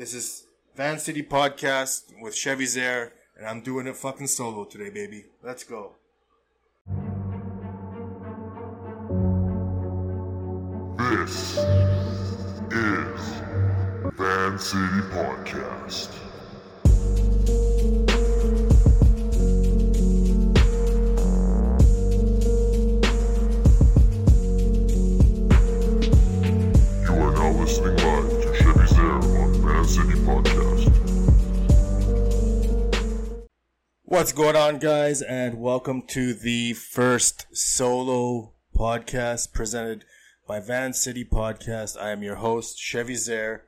This 0.00 0.14
is 0.14 0.46
Van 0.76 0.98
City 0.98 1.22
Podcast 1.22 2.04
with 2.22 2.34
Chevy 2.34 2.64
Zaire, 2.64 3.12
and 3.36 3.46
I'm 3.46 3.60
doing 3.60 3.86
it 3.86 3.94
fucking 3.98 4.28
solo 4.28 4.64
today, 4.64 4.88
baby. 4.88 5.26
Let's 5.42 5.62
go. 5.62 5.92
This 10.96 11.58
is 12.72 13.20
Van 14.16 14.58
City 14.58 15.02
Podcast. 15.12 16.29
What's 34.10 34.32
going 34.32 34.56
on, 34.56 34.78
guys, 34.80 35.22
and 35.22 35.60
welcome 35.60 36.02
to 36.08 36.34
the 36.34 36.72
first 36.72 37.46
solo 37.56 38.54
podcast 38.74 39.52
presented 39.52 40.04
by 40.48 40.58
Van 40.58 40.92
City 40.92 41.24
Podcast. 41.24 41.96
I 41.96 42.10
am 42.10 42.24
your 42.24 42.34
host, 42.34 42.76
Chevy 42.76 43.14
Zaire. 43.14 43.66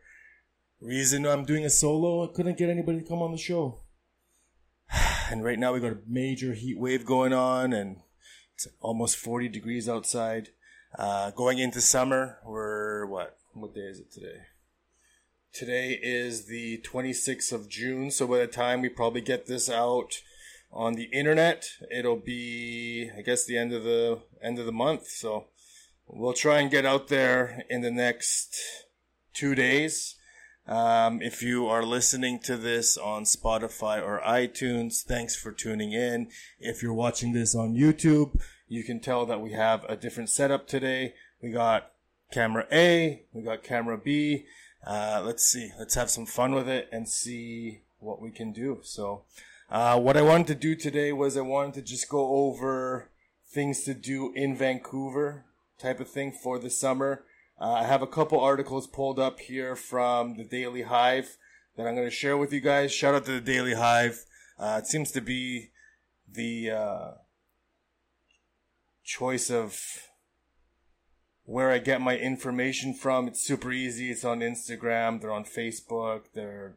Reason 0.81 1.25
I'm 1.29 1.45
doing 1.45 1.65
a 1.65 1.71
solo, 1.71 2.25
I 2.25 2.35
couldn't 2.35 2.59
get 2.59 2.71
anybody 2.71 3.03
to 3.03 3.09
come 3.09 3.23
on 3.23 3.31
the 3.31 3.39
show. 3.39 3.83
And 5.31 5.45
right 5.45 5.61
now 5.61 5.75
we 5.75 5.79
got 5.79 5.93
a 5.93 5.99
major 6.09 6.55
heat 6.55 6.77
wave 6.77 7.07
going 7.07 7.33
on, 7.33 7.73
and 7.73 7.99
it's 8.53 8.67
almost 8.81 9.19
40 9.19 9.49
degrees 9.49 9.89
outside. 9.89 10.49
Uh, 10.99 11.31
going 11.31 11.61
into 11.61 11.81
summer, 11.81 12.39
we're 12.45 13.07
what? 13.07 13.39
What 13.53 13.77
day 13.77 13.83
is 13.83 14.01
it 14.01 14.11
today? 14.11 14.41
Today 15.53 16.01
is 16.03 16.47
the 16.47 16.79
26th 16.79 17.53
of 17.53 17.69
June, 17.69 18.11
so 18.11 18.27
by 18.27 18.39
the 18.39 18.49
time 18.49 18.81
we 18.81 18.89
probably 18.89 19.21
get 19.21 19.47
this 19.47 19.71
out 19.71 20.21
on 20.73 20.95
the 20.95 21.05
internet, 21.13 21.69
it'll 21.91 22.17
be 22.17 23.11
I 23.17 23.23
guess 23.23 23.45
the 23.45 23.59
end 23.59 23.73
of 23.73 23.85
the 23.85 24.21
end 24.43 24.59
of 24.59 24.67
the 24.67 24.73
month. 24.73 25.09
So 25.09 25.47
we'll 26.07 26.33
try 26.33 26.61
and 26.61 26.71
get 26.71 26.87
out 26.87 27.09
there 27.09 27.65
in 27.69 27.83
the 27.83 27.91
next 27.91 28.59
two 29.35 29.55
days. 29.55 30.17
Um, 30.67 31.21
if 31.21 31.43
you 31.43 31.67
are 31.67 31.83
listening 31.83 32.39
to 32.41 32.57
this 32.57 32.97
on 32.97 33.25
Spotify 33.25 34.01
or 34.01 34.21
iTunes, 34.25 35.03
thanks 35.03 35.35
for 35.35 35.51
tuning 35.51 35.93
in. 35.93 36.29
If 36.61 36.83
you're 36.83 36.95
watching 36.95 37.33
this 37.33 37.55
on 37.55 37.75
YouTube, 37.75 38.41
you 38.69 38.85
can 38.85 39.01
tell 39.01 39.27
that 39.27 39.41
we 39.41 39.53
have 39.53 39.85
a 39.89 39.97
different 39.97 40.31
setup 40.31 40.69
today. 40.69 41.15
We 41.43 41.51
got 41.51 41.91
camera 42.31 42.67
A, 42.71 43.25
we 43.33 43.43
got 43.43 43.65
camera 43.65 43.99
B. 43.99 44.47
Uh, 44.87 45.23
let's 45.25 45.45
see, 45.45 45.71
let's 45.79 45.95
have 45.97 46.11
some 46.11 46.27
fun 46.27 46.55
with 46.55 46.69
it 46.69 46.89
and 46.93 47.09
see 47.09 47.83
what 47.99 48.23
we 48.23 48.31
can 48.31 48.53
do. 48.53 48.81
So, 48.83 49.25
uh, 49.73 49.99
what 49.99 50.19
I 50.19 50.23
wanted 50.23 50.49
to 50.49 50.55
do 50.55 50.77
today 50.77 51.15
was 51.15 51.35
I 51.35 51.41
wanted 51.41 51.73
to 51.77 51.83
just 51.83 52.11
go 52.11 52.27
over 52.27 53.11
things 53.51 53.85
to 53.85 53.95
do 53.95 54.31
in 54.35 54.55
Vancouver 54.55 55.47
type 55.79 55.99
of 55.99 56.11
thing 56.11 56.31
for 56.31 56.59
the 56.59 56.69
summer. 56.69 57.25
Uh, 57.59 57.73
I 57.73 57.85
have 57.85 58.03
a 58.03 58.07
couple 58.07 58.39
articles 58.39 58.87
pulled 58.87 59.19
up 59.19 59.41
here 59.41 59.75
from 59.75 60.37
the 60.37 60.45
Daily 60.45 60.83
Hive 60.83 61.39
that 61.77 61.87
I'm 61.87 61.95
going 61.95 62.07
to 62.07 62.15
share 62.15 62.37
with 62.37 62.53
you 62.53 62.61
guys. 62.61 62.93
Shout 62.93 63.15
out 63.15 63.25
to 63.25 63.33
the 63.33 63.41
Daily 63.41 63.73
Hive. 63.73 64.27
Uh, 64.59 64.79
it 64.83 64.87
seems 64.87 65.11
to 65.13 65.23
be 65.23 65.71
the 66.31 66.71
uh, 66.71 67.11
choice 69.03 69.51
of 69.51 69.81
where 71.45 71.71
I 71.71 71.79
get 71.79 72.03
my 72.03 72.19
information 72.19 72.93
from. 72.93 73.27
It's 73.27 73.43
super 73.43 73.73
easy. 73.73 74.11
It's 74.11 74.23
on 74.25 74.41
Instagram. 74.41 75.23
They're 75.23 75.33
on 75.33 75.45
Facebook. 75.45 76.27
They're 76.35 76.77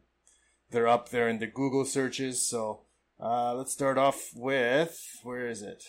they're 0.71 0.87
up 0.87 1.09
there 1.09 1.27
in 1.27 1.39
the 1.39 1.47
Google 1.47 1.83
searches. 1.83 2.47
So 2.47 2.84
uh, 3.19 3.53
let's 3.55 3.71
start 3.71 3.97
off 3.97 4.29
with 4.35 4.99
where 5.23 5.47
is 5.47 5.61
it? 5.61 5.83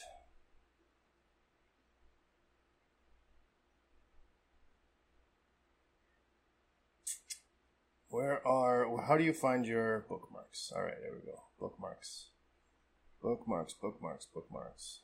Where 8.09 8.47
are 8.47 8.87
how 9.07 9.17
do 9.19 9.25
you 9.25 9.33
find 9.33 9.67
your 9.67 10.07
bookmarks? 10.09 10.73
All 10.75 10.83
right, 10.83 10.95
there 11.03 11.13
we 11.13 11.21
go. 11.21 11.39
Bookmarks. 11.61 12.31
Bookmarks, 13.23 13.75
bookmarks, 13.75 14.27
bookmarks. 14.33 15.01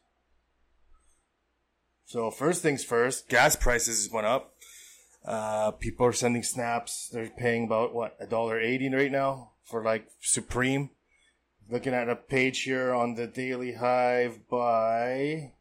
So 2.05 2.31
first 2.31 2.63
things 2.63 2.85
first, 2.85 3.29
gas 3.29 3.57
prices 3.57 4.11
went 4.11 4.27
up. 4.27 4.55
Uh, 5.25 5.73
people 5.73 6.07
are 6.07 6.13
sending 6.13 6.43
snaps. 6.43 7.09
They're 7.13 7.29
paying 7.29 7.65
about 7.65 7.95
what 7.95 8.17
a 8.21 8.27
dollar 8.27 8.61
eighty 8.61 8.89
right 8.89 9.13
now 9.13 9.53
for 9.65 9.83
like 9.83 10.09
Supreme. 10.21 10.91
Looking 11.73 11.95
at 11.95 12.11
a 12.11 12.17
page 12.17 12.65
here 12.65 12.93
on 12.93 13.15
the 13.15 13.27
Daily 13.27 13.73
Hive 13.73 14.47
by. 14.47 15.53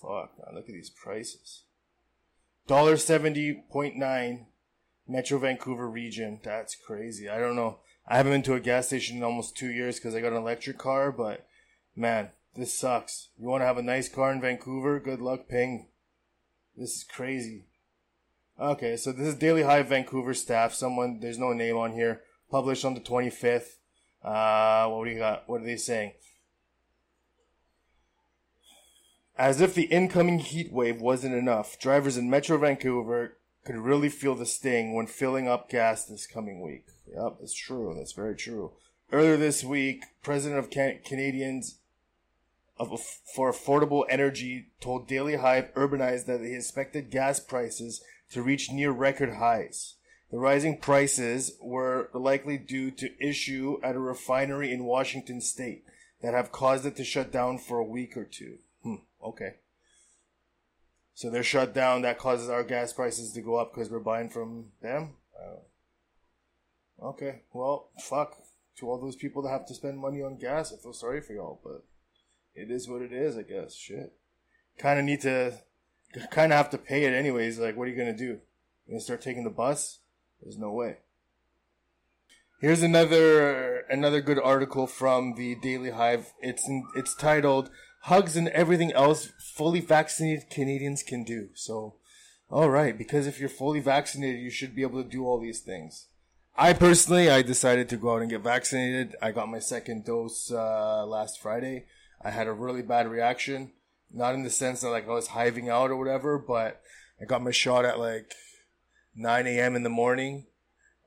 Fuck, 0.00 0.32
man, 0.38 0.54
look 0.54 0.66
at 0.66 0.72
these 0.72 0.88
prices. 0.88 1.64
Dollar 2.66 2.96
seventy 2.96 3.52
point 3.70 3.96
nine, 3.96 4.46
Metro 5.06 5.38
Vancouver 5.38 5.90
region. 5.90 6.40
That's 6.42 6.74
crazy. 6.74 7.28
I 7.28 7.38
don't 7.38 7.54
know. 7.54 7.80
I 8.08 8.16
haven't 8.16 8.32
been 8.32 8.42
to 8.44 8.54
a 8.54 8.60
gas 8.60 8.86
station 8.86 9.18
in 9.18 9.22
almost 9.22 9.58
two 9.58 9.70
years 9.70 9.96
because 9.96 10.14
I 10.14 10.22
got 10.22 10.32
an 10.32 10.38
electric 10.38 10.78
car, 10.78 11.12
but 11.12 11.46
man, 11.94 12.30
this 12.56 12.72
sucks. 12.72 13.28
You 13.38 13.48
want 13.48 13.60
to 13.60 13.66
have 13.66 13.76
a 13.76 13.82
nice 13.82 14.08
car 14.08 14.32
in 14.32 14.40
Vancouver? 14.40 15.00
Good 15.00 15.20
luck 15.20 15.48
paying. 15.50 15.88
This 16.78 16.96
is 16.96 17.04
crazy. 17.04 17.66
Okay, 18.58 18.96
so 18.96 19.12
this 19.12 19.26
is 19.26 19.34
Daily 19.34 19.64
Hive 19.64 19.88
Vancouver 19.88 20.32
staff. 20.32 20.72
Someone, 20.72 21.20
there's 21.20 21.38
no 21.38 21.52
name 21.52 21.76
on 21.76 21.92
here. 21.92 22.22
Published 22.50 22.86
on 22.86 22.94
the 22.94 23.00
25th. 23.00 23.80
Uh, 24.24 24.88
what 24.88 25.04
do 25.04 25.10
you 25.10 25.18
got? 25.18 25.48
What 25.48 25.60
are 25.60 25.64
they 25.64 25.76
saying? 25.76 26.12
As 29.36 29.60
if 29.60 29.74
the 29.74 29.84
incoming 29.84 30.38
heat 30.38 30.72
wave 30.72 31.00
wasn't 31.00 31.34
enough, 31.34 31.78
drivers 31.78 32.16
in 32.16 32.30
Metro 32.30 32.56
Vancouver 32.56 33.36
could 33.64 33.76
really 33.76 34.08
feel 34.08 34.34
the 34.34 34.46
sting 34.46 34.94
when 34.94 35.06
filling 35.06 35.48
up 35.48 35.68
gas 35.68 36.04
this 36.04 36.26
coming 36.26 36.60
week. 36.60 36.86
Yep, 37.12 37.36
that's 37.40 37.54
true. 37.54 37.94
That's 37.96 38.12
very 38.12 38.36
true. 38.36 38.72
Earlier 39.12 39.36
this 39.36 39.64
week, 39.64 40.04
President 40.22 40.58
of 40.58 40.70
Can- 40.70 41.00
Canadians 41.04 41.78
of 42.78 43.00
for 43.34 43.52
affordable 43.52 44.04
energy 44.08 44.68
told 44.80 45.06
Daily 45.06 45.36
Hive 45.36 45.72
Urbanized 45.74 46.26
that 46.26 46.40
he 46.40 46.54
expected 46.54 47.10
gas 47.10 47.40
prices 47.40 48.02
to 48.30 48.42
reach 48.42 48.70
near 48.70 48.90
record 48.90 49.34
highs. 49.34 49.94
The 50.30 50.38
rising 50.38 50.78
prices 50.78 51.52
were 51.60 52.10
likely 52.12 52.58
due 52.58 52.90
to 52.92 53.24
issue 53.24 53.78
at 53.82 53.94
a 53.94 54.00
refinery 54.00 54.72
in 54.72 54.84
Washington 54.84 55.40
state 55.40 55.84
that 56.22 56.34
have 56.34 56.50
caused 56.50 56.86
it 56.86 56.96
to 56.96 57.04
shut 57.04 57.30
down 57.30 57.58
for 57.58 57.78
a 57.78 57.84
week 57.84 58.16
or 58.16 58.24
two. 58.24 58.58
Hmm, 58.82 58.96
okay. 59.22 59.56
So 61.14 61.30
they're 61.30 61.44
shut 61.44 61.72
down. 61.72 62.02
That 62.02 62.18
causes 62.18 62.48
our 62.48 62.64
gas 62.64 62.92
prices 62.92 63.32
to 63.32 63.40
go 63.40 63.54
up 63.56 63.72
because 63.72 63.90
we're 63.90 64.00
buying 64.00 64.28
from 64.28 64.72
them. 64.82 65.14
Uh, 65.38 67.06
okay, 67.06 67.42
well, 67.52 67.90
fuck. 68.00 68.36
To 68.78 68.90
all 68.90 69.00
those 69.00 69.14
people 69.14 69.42
that 69.42 69.50
have 69.50 69.66
to 69.66 69.74
spend 69.74 69.98
money 69.98 70.20
on 70.20 70.36
gas, 70.36 70.72
I 70.72 70.76
feel 70.82 70.92
sorry 70.92 71.20
for 71.20 71.32
y'all, 71.32 71.60
but 71.62 71.84
it 72.56 72.72
is 72.72 72.88
what 72.88 73.02
it 73.02 73.12
is, 73.12 73.36
I 73.36 73.42
guess. 73.42 73.76
Shit. 73.76 74.12
Kind 74.78 74.98
of 74.98 75.04
need 75.04 75.20
to, 75.20 75.52
kind 76.32 76.52
of 76.52 76.56
have 76.56 76.70
to 76.70 76.78
pay 76.78 77.04
it 77.04 77.14
anyways. 77.14 77.60
Like, 77.60 77.76
what 77.76 77.86
are 77.86 77.90
you 77.92 77.96
gonna 77.96 78.16
do? 78.16 78.24
You 78.24 78.40
gonna 78.88 79.00
start 79.00 79.22
taking 79.22 79.44
the 79.44 79.50
bus? 79.50 80.00
There's 80.44 80.58
no 80.58 80.70
way. 80.70 80.98
Here's 82.60 82.82
another 82.82 83.78
another 83.90 84.20
good 84.20 84.38
article 84.38 84.86
from 84.86 85.34
the 85.34 85.54
Daily 85.54 85.90
Hive. 85.90 86.32
It's 86.40 86.68
in, 86.68 86.86
it's 86.94 87.14
titled 87.14 87.70
"Hugs 88.02 88.36
and 88.36 88.48
Everything 88.48 88.92
Else 88.92 89.32
Fully 89.38 89.80
Vaccinated 89.80 90.50
Canadians 90.50 91.02
Can 91.02 91.24
Do." 91.24 91.48
So, 91.54 91.94
all 92.50 92.68
right, 92.68 92.96
because 92.96 93.26
if 93.26 93.40
you're 93.40 93.48
fully 93.48 93.80
vaccinated, 93.80 94.40
you 94.40 94.50
should 94.50 94.76
be 94.76 94.82
able 94.82 95.02
to 95.02 95.08
do 95.08 95.26
all 95.26 95.40
these 95.40 95.60
things. 95.60 96.08
I 96.56 96.74
personally, 96.74 97.30
I 97.30 97.42
decided 97.42 97.88
to 97.88 97.96
go 97.96 98.14
out 98.14 98.20
and 98.20 98.30
get 98.30 98.42
vaccinated. 98.42 99.16
I 99.20 99.32
got 99.32 99.48
my 99.48 99.58
second 99.58 100.04
dose 100.04 100.52
uh, 100.52 101.04
last 101.06 101.40
Friday. 101.40 101.86
I 102.22 102.30
had 102.30 102.46
a 102.46 102.52
really 102.52 102.82
bad 102.82 103.08
reaction, 103.08 103.72
not 104.12 104.34
in 104.34 104.42
the 104.42 104.50
sense 104.50 104.82
that 104.82 104.90
like 104.90 105.08
I 105.08 105.12
was 105.12 105.28
hiving 105.28 105.68
out 105.68 105.90
or 105.90 105.96
whatever, 105.96 106.38
but 106.38 106.80
I 107.20 107.24
got 107.24 107.42
my 107.42 107.50
shot 107.50 107.84
at 107.84 107.98
like 107.98 108.34
9 109.16 109.46
a.m. 109.46 109.76
in 109.76 109.82
the 109.82 109.88
morning, 109.88 110.46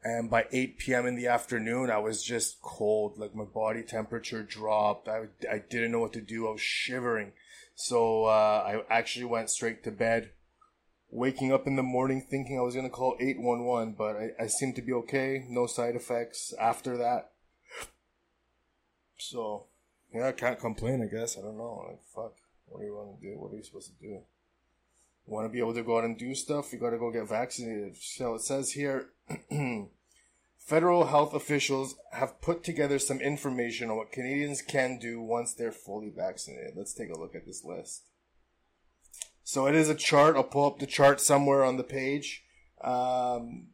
and 0.03 0.29
by 0.29 0.45
8 0.51 0.77
p.m. 0.77 1.05
in 1.05 1.15
the 1.15 1.27
afternoon, 1.27 1.89
I 1.89 1.97
was 1.97 2.23
just 2.23 2.61
cold. 2.61 3.17
Like 3.17 3.35
my 3.35 3.45
body 3.45 3.83
temperature 3.83 4.43
dropped. 4.43 5.07
I 5.07 5.25
I 5.51 5.59
didn't 5.69 5.91
know 5.91 5.99
what 5.99 6.13
to 6.13 6.21
do. 6.21 6.47
I 6.47 6.51
was 6.51 6.61
shivering, 6.61 7.33
so 7.75 8.25
uh, 8.25 8.83
I 8.89 8.95
actually 8.95 9.25
went 9.25 9.49
straight 9.49 9.83
to 9.83 9.91
bed 9.91 10.31
waking 11.09 11.51
up 11.51 11.67
in 11.67 11.75
the 11.75 11.83
morning 11.83 12.25
thinking 12.29 12.57
I 12.57 12.61
was 12.61 12.75
going 12.75 12.85
to 12.85 12.91
call 12.91 13.15
811, 13.19 13.95
but 13.97 14.15
I, 14.15 14.43
I 14.43 14.47
seemed 14.47 14.75
to 14.75 14.81
be 14.81 14.93
okay. 14.93 15.45
No 15.49 15.67
side 15.67 15.95
effects 15.95 16.53
after 16.59 16.97
that. 16.97 17.31
So, 19.17 19.65
yeah, 20.13 20.27
I 20.27 20.31
can't 20.33 20.59
complain, 20.59 21.01
I 21.01 21.07
guess. 21.07 21.37
I 21.37 21.41
don't 21.41 21.57
know. 21.57 21.85
Like, 21.87 22.01
fuck. 22.13 22.33
What 22.67 22.81
do 22.81 22.85
you 22.85 22.93
want 22.93 23.19
to 23.19 23.25
do? 23.25 23.39
What 23.39 23.53
are 23.53 23.55
you 23.55 23.63
supposed 23.63 23.91
to 23.97 24.05
do? 24.05 24.19
Want 25.27 25.45
to 25.45 25.49
be 25.49 25.59
able 25.59 25.73
to 25.73 25.83
go 25.83 25.97
out 25.97 26.05
and 26.05 26.17
do 26.17 26.33
stuff? 26.33 26.71
You 26.71 26.79
got 26.79 26.91
to 26.91 26.97
go 26.97 27.11
get 27.11 27.27
vaccinated. 27.27 27.97
So 27.97 28.35
it 28.35 28.41
says 28.41 28.71
here 28.71 29.09
federal 30.57 31.07
health 31.07 31.33
officials 31.33 31.95
have 32.13 32.41
put 32.41 32.63
together 32.63 32.97
some 32.97 33.19
information 33.19 33.89
on 33.89 33.97
what 33.97 34.13
Canadians 34.13 34.61
can 34.61 34.97
do 34.97 35.21
once 35.21 35.53
they're 35.53 35.73
fully 35.73 36.09
vaccinated. 36.09 36.75
Let's 36.77 36.93
take 36.93 37.09
a 37.09 37.19
look 37.19 37.35
at 37.35 37.45
this 37.45 37.65
list. 37.65 38.03
So 39.43 39.65
it 39.67 39.75
is 39.75 39.89
a 39.89 39.95
chart. 39.95 40.37
I'll 40.37 40.43
pull 40.43 40.65
up 40.65 40.79
the 40.79 40.85
chart 40.85 41.19
somewhere 41.19 41.63
on 41.63 41.75
the 41.75 41.83
page. 41.83 42.43
Um, 42.81 43.67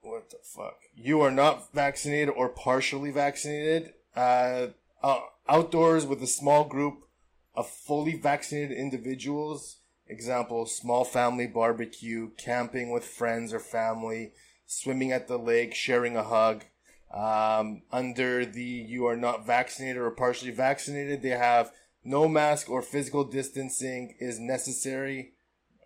what 0.00 0.30
the 0.30 0.38
fuck? 0.42 0.78
You 0.94 1.20
are 1.20 1.30
not 1.30 1.72
vaccinated 1.74 2.30
or 2.30 2.48
partially 2.48 3.10
vaccinated. 3.10 3.92
Uh, 4.16 4.68
uh, 5.02 5.20
outdoors 5.48 6.06
with 6.06 6.22
a 6.22 6.26
small 6.26 6.64
group 6.64 7.08
of 7.54 7.68
fully 7.68 8.18
vaccinated 8.18 8.76
individuals. 8.76 9.78
Example, 10.06 10.66
small 10.66 11.04
family 11.04 11.46
barbecue, 11.46 12.30
camping 12.36 12.90
with 12.90 13.04
friends 13.04 13.52
or 13.52 13.60
family, 13.60 14.32
swimming 14.66 15.12
at 15.12 15.28
the 15.28 15.38
lake, 15.38 15.74
sharing 15.74 16.16
a 16.16 16.22
hug. 16.22 16.64
Um, 17.12 17.82
under 17.92 18.46
the 18.46 18.62
you 18.62 19.06
are 19.06 19.16
not 19.16 19.46
vaccinated 19.46 19.98
or 19.98 20.10
partially 20.10 20.50
vaccinated, 20.50 21.22
they 21.22 21.30
have 21.30 21.72
no 22.04 22.28
mask 22.28 22.70
or 22.70 22.82
physical 22.82 23.24
distancing 23.24 24.16
is 24.18 24.38
necessary. 24.38 25.32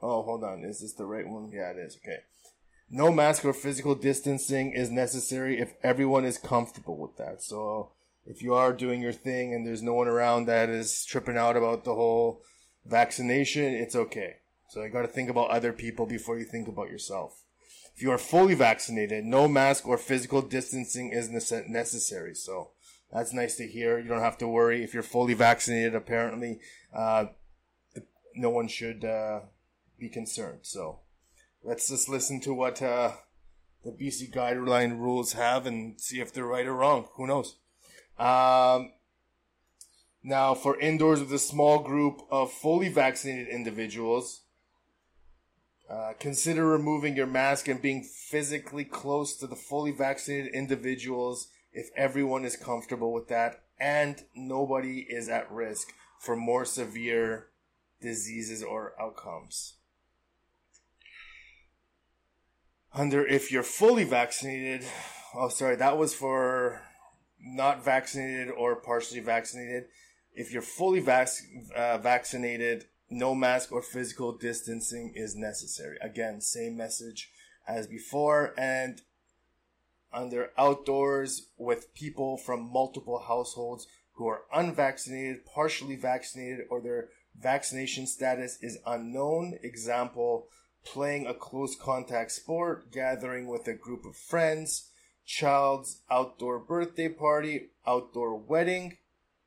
Oh, 0.00 0.22
hold 0.22 0.44
on. 0.44 0.64
Is 0.64 0.80
this 0.80 0.94
the 0.94 1.06
right 1.06 1.26
one? 1.26 1.50
Yeah, 1.52 1.70
it 1.70 1.78
is. 1.78 1.98
Okay. 2.02 2.18
No 2.88 3.12
mask 3.12 3.44
or 3.44 3.52
physical 3.52 3.96
distancing 3.96 4.72
is 4.72 4.90
necessary 4.90 5.58
if 5.58 5.74
everyone 5.82 6.24
is 6.24 6.38
comfortable 6.38 6.96
with 6.96 7.16
that. 7.16 7.42
So 7.42 7.90
if 8.26 8.42
you 8.42 8.54
are 8.54 8.72
doing 8.72 9.00
your 9.00 9.12
thing 9.12 9.54
and 9.54 9.66
there's 9.66 9.82
no 9.82 9.94
one 9.94 10.08
around 10.08 10.46
that 10.46 10.68
is 10.68 11.04
tripping 11.04 11.38
out 11.38 11.56
about 11.56 11.84
the 11.84 11.94
whole 11.94 12.42
vaccination, 12.84 13.64
it's 13.64 13.94
okay. 13.94 14.36
So 14.68 14.82
you 14.82 14.90
got 14.90 15.02
to 15.02 15.08
think 15.08 15.30
about 15.30 15.50
other 15.50 15.72
people 15.72 16.06
before 16.06 16.38
you 16.38 16.44
think 16.44 16.66
about 16.66 16.90
yourself. 16.90 17.42
If 17.94 18.02
you 18.02 18.10
are 18.10 18.18
fully 18.18 18.54
vaccinated, 18.54 19.24
no 19.24 19.48
mask 19.48 19.86
or 19.86 19.96
physical 19.96 20.42
distancing 20.42 21.12
is 21.12 21.30
necessary. 21.30 22.34
So 22.34 22.72
that's 23.12 23.32
nice 23.32 23.56
to 23.56 23.66
hear. 23.66 23.98
You 23.98 24.08
don't 24.08 24.20
have 24.20 24.38
to 24.38 24.48
worry 24.48 24.82
if 24.82 24.92
you're 24.92 25.02
fully 25.02 25.34
vaccinated. 25.34 25.94
Apparently, 25.94 26.60
uh, 26.94 27.26
no 28.34 28.50
one 28.50 28.68
should 28.68 29.04
uh, 29.04 29.40
be 29.98 30.08
concerned. 30.08 30.60
So 30.62 31.00
let's 31.62 31.88
just 31.88 32.08
listen 32.08 32.40
to 32.40 32.52
what 32.52 32.82
uh, 32.82 33.12
the 33.84 33.92
BC 33.92 34.34
guideline 34.34 34.98
rules 34.98 35.32
have 35.32 35.64
and 35.64 35.98
see 35.98 36.20
if 36.20 36.32
they're 36.32 36.44
right 36.44 36.66
or 36.66 36.74
wrong. 36.74 37.06
Who 37.14 37.26
knows? 37.26 37.56
Um, 38.18 38.92
now, 40.22 40.54
for 40.54 40.78
indoors 40.80 41.20
with 41.20 41.32
a 41.32 41.38
small 41.38 41.80
group 41.80 42.22
of 42.30 42.50
fully 42.50 42.88
vaccinated 42.88 43.48
individuals, 43.48 44.42
uh, 45.88 46.14
consider 46.18 46.66
removing 46.66 47.14
your 47.14 47.26
mask 47.26 47.68
and 47.68 47.80
being 47.80 48.02
physically 48.02 48.84
close 48.84 49.36
to 49.36 49.46
the 49.46 49.54
fully 49.54 49.92
vaccinated 49.92 50.52
individuals 50.52 51.48
if 51.72 51.90
everyone 51.96 52.44
is 52.44 52.56
comfortable 52.56 53.12
with 53.12 53.28
that 53.28 53.62
and 53.78 54.24
nobody 54.34 55.06
is 55.08 55.28
at 55.28 55.50
risk 55.50 55.92
for 56.18 56.34
more 56.34 56.64
severe 56.64 57.48
diseases 58.00 58.62
or 58.62 58.94
outcomes. 59.00 59.74
Under 62.94 63.26
if 63.26 63.52
you're 63.52 63.62
fully 63.62 64.04
vaccinated, 64.04 64.86
oh, 65.34 65.50
sorry, 65.50 65.76
that 65.76 65.98
was 65.98 66.14
for 66.14 66.80
not 67.46 67.84
vaccinated 67.84 68.50
or 68.50 68.76
partially 68.76 69.20
vaccinated. 69.20 69.84
If 70.34 70.52
you're 70.52 70.62
fully 70.62 71.00
vac- 71.00 71.28
uh, 71.74 71.98
vaccinated, 71.98 72.86
no 73.08 73.34
mask 73.34 73.72
or 73.72 73.82
physical 73.82 74.36
distancing 74.36 75.12
is 75.14 75.36
necessary. 75.36 75.96
Again, 76.00 76.40
same 76.40 76.76
message 76.76 77.30
as 77.66 77.86
before. 77.86 78.52
And 78.58 79.00
under 80.12 80.50
outdoors 80.58 81.48
with 81.56 81.94
people 81.94 82.36
from 82.36 82.72
multiple 82.72 83.24
households 83.26 83.86
who 84.14 84.26
are 84.26 84.42
unvaccinated, 84.52 85.44
partially 85.44 85.96
vaccinated, 85.96 86.66
or 86.70 86.80
their 86.80 87.08
vaccination 87.38 88.06
status 88.06 88.58
is 88.62 88.78
unknown. 88.86 89.58
Example, 89.62 90.48
playing 90.84 91.26
a 91.26 91.34
close 91.34 91.76
contact 91.76 92.32
sport, 92.32 92.90
gathering 92.90 93.46
with 93.46 93.68
a 93.68 93.74
group 93.74 94.04
of 94.06 94.16
friends, 94.16 94.90
child's 95.26 96.02
outdoor 96.10 96.58
birthday 96.58 97.08
party, 97.08 97.70
outdoor 97.86 98.36
wedding. 98.38 98.96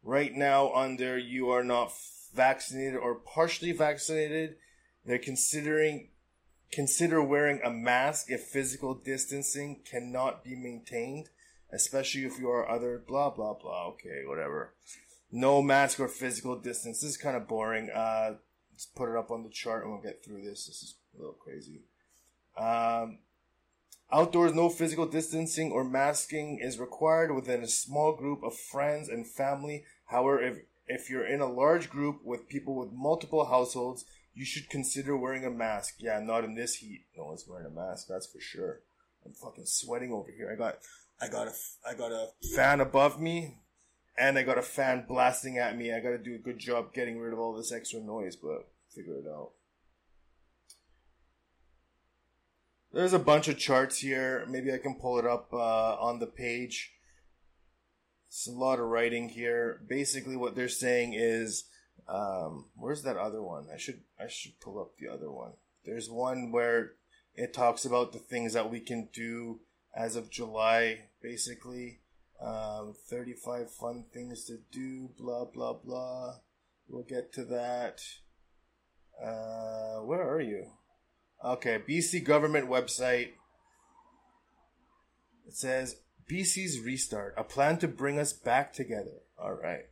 Right 0.04 0.34
now, 0.34 0.72
under 0.74 1.18
you 1.18 1.50
are 1.50 1.64
not 1.64 1.92
vaccinated 2.34 2.96
or 2.96 3.16
partially 3.16 3.72
vaccinated, 3.72 4.56
they're 5.06 5.18
considering 5.18 6.10
consider 6.72 7.24
wearing 7.24 7.60
a 7.64 7.72
mask 7.72 8.30
if 8.30 8.44
physical 8.44 8.94
distancing 8.94 9.82
cannot 9.90 10.44
be 10.44 10.56
maintained, 10.56 11.30
especially 11.74 12.26
if 12.26 12.38
you 12.40 12.50
are 12.50 12.70
other 12.70 13.04
blah 13.08 13.30
blah 13.30 13.54
blah. 13.54 13.88
Okay, 13.88 14.24
whatever. 14.26 14.76
No 15.32 15.62
mask 15.62 16.00
or 16.00 16.08
physical 16.08 16.60
distance. 16.60 17.02
This 17.02 17.12
is 17.12 17.18
kind 17.18 17.38
of 17.38 17.48
boring. 17.48 17.90
Uh, 17.90 18.36
let's 18.72 18.86
put 18.86 19.10
it 19.10 19.18
up 19.18 19.32
on 19.32 19.44
the 19.44 19.50
chart 19.50 19.84
and 19.84 19.94
we'll 19.94 20.02
get 20.02 20.24
through 20.24 20.44
this. 20.44 20.66
This 20.66 20.82
is 20.82 20.96
a 21.16 21.20
little 21.20 21.34
crazy. 21.34 21.82
Um, 22.58 23.20
outdoors, 24.12 24.54
no 24.54 24.70
physical 24.70 25.06
distancing 25.06 25.72
or 25.72 25.84
masking 25.84 26.60
is 26.62 26.80
required 26.80 27.34
within 27.34 27.64
a 27.64 27.68
small 27.68 28.16
group 28.16 28.44
of 28.44 28.58
friends 28.58 29.10
and 29.10 29.28
family. 29.28 29.86
However, 30.06 30.42
if 30.42 30.58
if 30.88 31.10
you're 31.10 31.26
in 31.26 31.40
a 31.40 31.52
large 31.52 31.90
group 31.90 32.22
with 32.24 32.50
people 32.50 32.76
with 32.76 32.92
multiple 32.92 33.46
households, 33.46 34.06
you 34.34 34.44
should 34.44 34.70
consider 34.70 35.16
wearing 35.16 35.46
a 35.46 35.52
mask. 35.52 35.96
Yeah, 36.00 36.20
not 36.20 36.44
in 36.44 36.56
this 36.56 36.76
heat. 36.76 37.06
No 37.16 37.26
one's 37.26 37.46
wearing 37.48 37.68
a 37.68 37.70
mask, 37.70 38.08
that's 38.10 38.26
for 38.26 38.40
sure. 38.40 38.80
I'm 39.26 39.34
fucking 39.34 39.66
sweating 39.66 40.12
over 40.12 40.32
here. 40.32 40.50
I 40.52 40.56
got, 40.56 40.78
I 41.22 41.28
got 41.28 41.48
a, 41.48 41.54
I 41.88 41.94
got 41.94 42.12
a 42.12 42.30
fan 42.56 42.80
above 42.80 43.20
me, 43.20 43.58
and 44.18 44.38
I 44.38 44.44
got 44.44 44.58
a 44.58 44.64
fan 44.64 45.06
blasting 45.08 45.60
at 45.60 45.78
me. 45.78 45.94
I 45.94 46.00
got 46.00 46.10
to 46.10 46.18
do 46.18 46.36
a 46.36 46.40
good 46.40 46.58
job 46.58 46.94
getting 46.94 47.20
rid 47.20 47.34
of 47.34 47.40
all 47.40 47.54
this 47.54 47.72
extra 47.72 48.00
noise, 48.00 48.36
but 48.36 48.68
figure 48.96 49.18
it 49.18 49.28
out. 49.28 49.52
There's 52.92 53.14
a 53.14 53.20
bunch 53.20 53.48
of 53.48 53.60
charts 53.60 54.00
here. 54.00 54.46
Maybe 54.50 54.74
I 54.74 54.80
can 54.80 54.96
pull 54.96 55.20
it 55.20 55.26
up 55.26 55.54
uh, 55.54 55.96
on 55.96 56.20
the 56.20 56.26
page. 56.26 56.92
It's 58.28 58.48
a 58.48 58.52
lot 58.52 58.80
of 58.80 58.88
writing 58.88 59.30
here. 59.30 59.82
Basically, 59.88 60.36
what 60.36 60.56
they're 60.56 60.68
saying 60.68 61.14
is, 61.14 61.66
um, 62.08 62.66
where's 62.76 63.04
that 63.04 63.18
other 63.18 63.44
one? 63.44 63.68
I 63.72 63.78
should 63.78 64.02
I 64.20 64.28
should 64.28 64.60
pull 64.60 64.80
up 64.80 64.94
the 64.98 65.08
other 65.08 65.32
one. 65.32 65.52
There's 65.86 66.10
one 66.10 66.52
where 66.52 66.94
it 67.36 67.54
talks 67.54 67.86
about 67.86 68.12
the 68.12 68.20
things 68.20 68.54
that 68.54 68.72
we 68.72 68.80
can 68.80 69.10
do 69.14 69.60
as 69.96 70.16
of 70.16 70.32
July, 70.32 71.10
basically. 71.22 72.00
Um, 72.42 72.96
35 73.10 73.70
fun 73.70 74.06
things 74.14 74.46
to 74.46 74.60
do, 74.72 75.10
blah, 75.18 75.46
blah, 75.46 75.74
blah. 75.74 76.36
We'll 76.88 77.04
get 77.04 77.34
to 77.34 77.46
that. 77.46 78.02
Uh, 79.22 80.00
where 80.06 80.24
are 80.24 80.42
you? 80.42 80.72
Okay, 81.44 81.82
BC 81.88 82.24
government 82.24 82.70
website. 82.70 83.30
It 85.48 85.56
says 85.56 85.96
BC's 86.30 86.80
restart, 86.80 87.34
a 87.38 87.44
plan 87.44 87.78
to 87.80 87.88
bring 87.88 88.20
us 88.20 88.34
back 88.34 88.74
together. 88.74 89.24
All 89.42 89.54
right. 89.54 89.86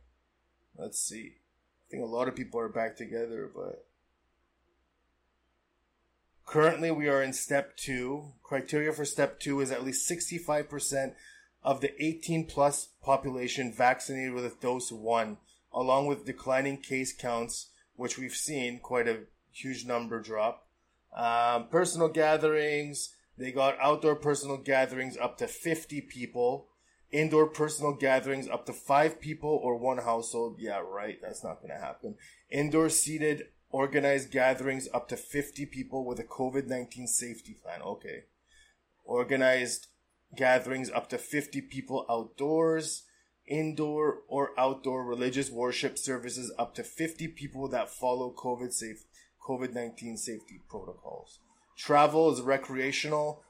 Let's 0.76 1.00
see. 1.00 1.32
I 1.34 1.90
think 1.90 2.02
a 2.02 2.06
lot 2.06 2.28
of 2.28 2.36
people 2.36 2.60
are 2.60 2.68
back 2.68 2.96
together, 2.96 3.50
but 3.52 3.86
currently 6.46 6.90
we 6.90 7.08
are 7.08 7.22
in 7.22 7.32
step 7.32 7.76
two. 7.76 8.34
Criteria 8.42 8.92
for 8.92 9.04
step 9.04 9.40
two 9.40 9.60
is 9.60 9.72
at 9.72 9.84
least 9.84 10.08
65% 10.08 11.14
of 11.64 11.80
the 11.80 12.00
18 12.02 12.46
plus 12.46 12.90
population 13.02 13.72
vaccinated 13.72 14.34
with 14.34 14.44
a 14.44 14.52
dose 14.60 14.92
one, 14.92 15.38
along 15.72 16.06
with 16.06 16.26
declining 16.26 16.76
case 16.76 17.12
counts, 17.12 17.70
which 17.96 18.16
we've 18.16 18.36
seen 18.36 18.78
quite 18.78 19.08
a 19.08 19.24
huge 19.50 19.84
number 19.84 20.20
drop. 20.20 20.67
Um, 21.16 21.68
personal 21.68 22.08
gatherings, 22.08 23.14
they 23.36 23.52
got 23.52 23.78
outdoor 23.80 24.16
personal 24.16 24.58
gatherings 24.58 25.16
up 25.16 25.38
to 25.38 25.46
50 25.46 26.00
people, 26.02 26.68
indoor 27.10 27.46
personal 27.46 27.92
gatherings 27.94 28.48
up 28.48 28.66
to 28.66 28.72
five 28.72 29.20
people 29.20 29.60
or 29.62 29.76
one 29.76 29.98
household. 29.98 30.56
Yeah, 30.58 30.80
right. 30.84 31.18
That's 31.22 31.44
not 31.44 31.60
going 31.60 31.74
to 31.74 31.84
happen. 31.84 32.16
Indoor 32.50 32.88
seated 32.88 33.48
organized 33.70 34.30
gatherings 34.30 34.88
up 34.92 35.08
to 35.08 35.16
50 35.16 35.66
people 35.66 36.04
with 36.04 36.18
a 36.18 36.24
COVID 36.24 36.66
19 36.66 37.06
safety 37.06 37.54
plan. 37.54 37.82
Okay. 37.82 38.24
Organized 39.04 39.88
gatherings 40.36 40.90
up 40.90 41.08
to 41.10 41.18
50 41.18 41.62
people 41.62 42.04
outdoors, 42.10 43.04
indoor 43.46 44.18
or 44.28 44.50
outdoor 44.58 45.04
religious 45.04 45.50
worship 45.50 45.98
services 45.98 46.52
up 46.58 46.74
to 46.74 46.84
50 46.84 47.28
people 47.28 47.68
that 47.68 47.90
follow 47.90 48.34
COVID 48.36 48.72
safe 48.72 49.04
COVID 49.48 49.72
19 49.74 50.16
safety 50.16 50.60
protocols. 50.68 51.38
Travel 51.76 52.30
is 52.32 52.40
recreational 52.42 53.42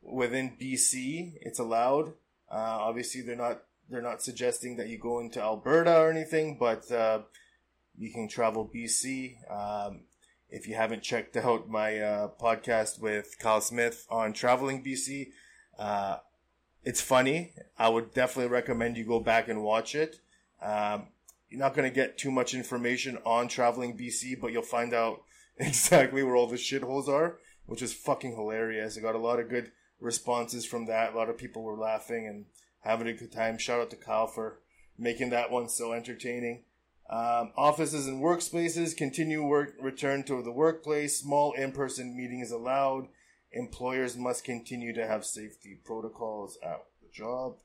within 0.00 0.56
BC. 0.60 1.34
It's 1.40 1.58
allowed. 1.58 2.08
Uh, 2.50 2.78
obviously, 2.88 3.20
they're 3.22 3.36
not 3.36 3.62
they're 3.90 4.00
not 4.02 4.22
suggesting 4.22 4.76
that 4.76 4.88
you 4.88 4.98
go 4.98 5.18
into 5.20 5.40
Alberta 5.40 5.98
or 5.98 6.10
anything, 6.10 6.56
but 6.58 6.90
uh, 6.90 7.20
you 7.98 8.10
can 8.12 8.28
travel 8.28 8.70
BC. 8.74 9.36
Um, 9.50 10.02
if 10.48 10.68
you 10.68 10.74
haven't 10.74 11.02
checked 11.02 11.36
out 11.36 11.68
my 11.68 11.98
uh, 11.98 12.28
podcast 12.40 13.00
with 13.00 13.36
Kyle 13.38 13.60
Smith 13.60 14.06
on 14.10 14.32
traveling 14.32 14.82
BC, 14.84 15.32
Uh, 15.78 16.18
it's 16.84 17.00
funny. 17.00 17.52
I 17.78 17.88
would 17.88 18.12
definitely 18.12 18.50
recommend 18.52 18.96
you 18.96 19.04
go 19.06 19.20
back 19.20 19.48
and 19.48 19.62
watch 19.62 19.94
it. 19.94 20.20
Um, 20.60 21.08
you're 21.48 21.60
not 21.60 21.74
going 21.74 21.88
to 21.88 21.94
get 21.94 22.18
too 22.18 22.30
much 22.30 22.54
information 22.54 23.18
on 23.24 23.48
traveling 23.48 23.96
BC, 23.96 24.40
but 24.40 24.52
you'll 24.52 24.62
find 24.62 24.92
out 24.94 25.22
exactly 25.56 26.22
where 26.22 26.36
all 26.36 26.46
the 26.46 26.56
shitholes 26.56 27.08
are, 27.08 27.38
which 27.66 27.82
is 27.82 27.92
fucking 27.92 28.34
hilarious. 28.34 28.96
I 28.96 29.00
got 29.00 29.14
a 29.14 29.18
lot 29.18 29.40
of 29.40 29.48
good 29.48 29.72
responses 30.00 30.64
from 30.64 30.86
that. 30.86 31.12
A 31.12 31.16
lot 31.16 31.28
of 31.28 31.38
people 31.38 31.62
were 31.62 31.76
laughing 31.76 32.26
and 32.26 32.46
having 32.80 33.06
a 33.06 33.12
good 33.12 33.32
time. 33.32 33.58
Shout 33.58 33.80
out 33.80 33.90
to 33.90 33.96
Kyle 33.96 34.26
for 34.26 34.60
making 34.98 35.30
that 35.30 35.50
one 35.50 35.68
so 35.68 35.92
entertaining. 35.92 36.64
Um, 37.10 37.52
offices 37.56 38.06
and 38.06 38.22
workspaces 38.22 38.96
continue 38.96 39.44
work 39.44 39.74
return 39.80 40.22
to 40.24 40.42
the 40.42 40.52
workplace. 40.52 41.20
Small 41.20 41.52
in-person 41.52 42.16
meetings 42.16 42.50
allowed. 42.50 43.08
Employers 43.52 44.16
must 44.16 44.44
continue 44.44 44.94
to 44.94 45.06
have 45.06 45.26
safety 45.26 45.78
protocols 45.84 46.58
at 46.62 46.78
the 47.02 47.08
job. 47.12 47.56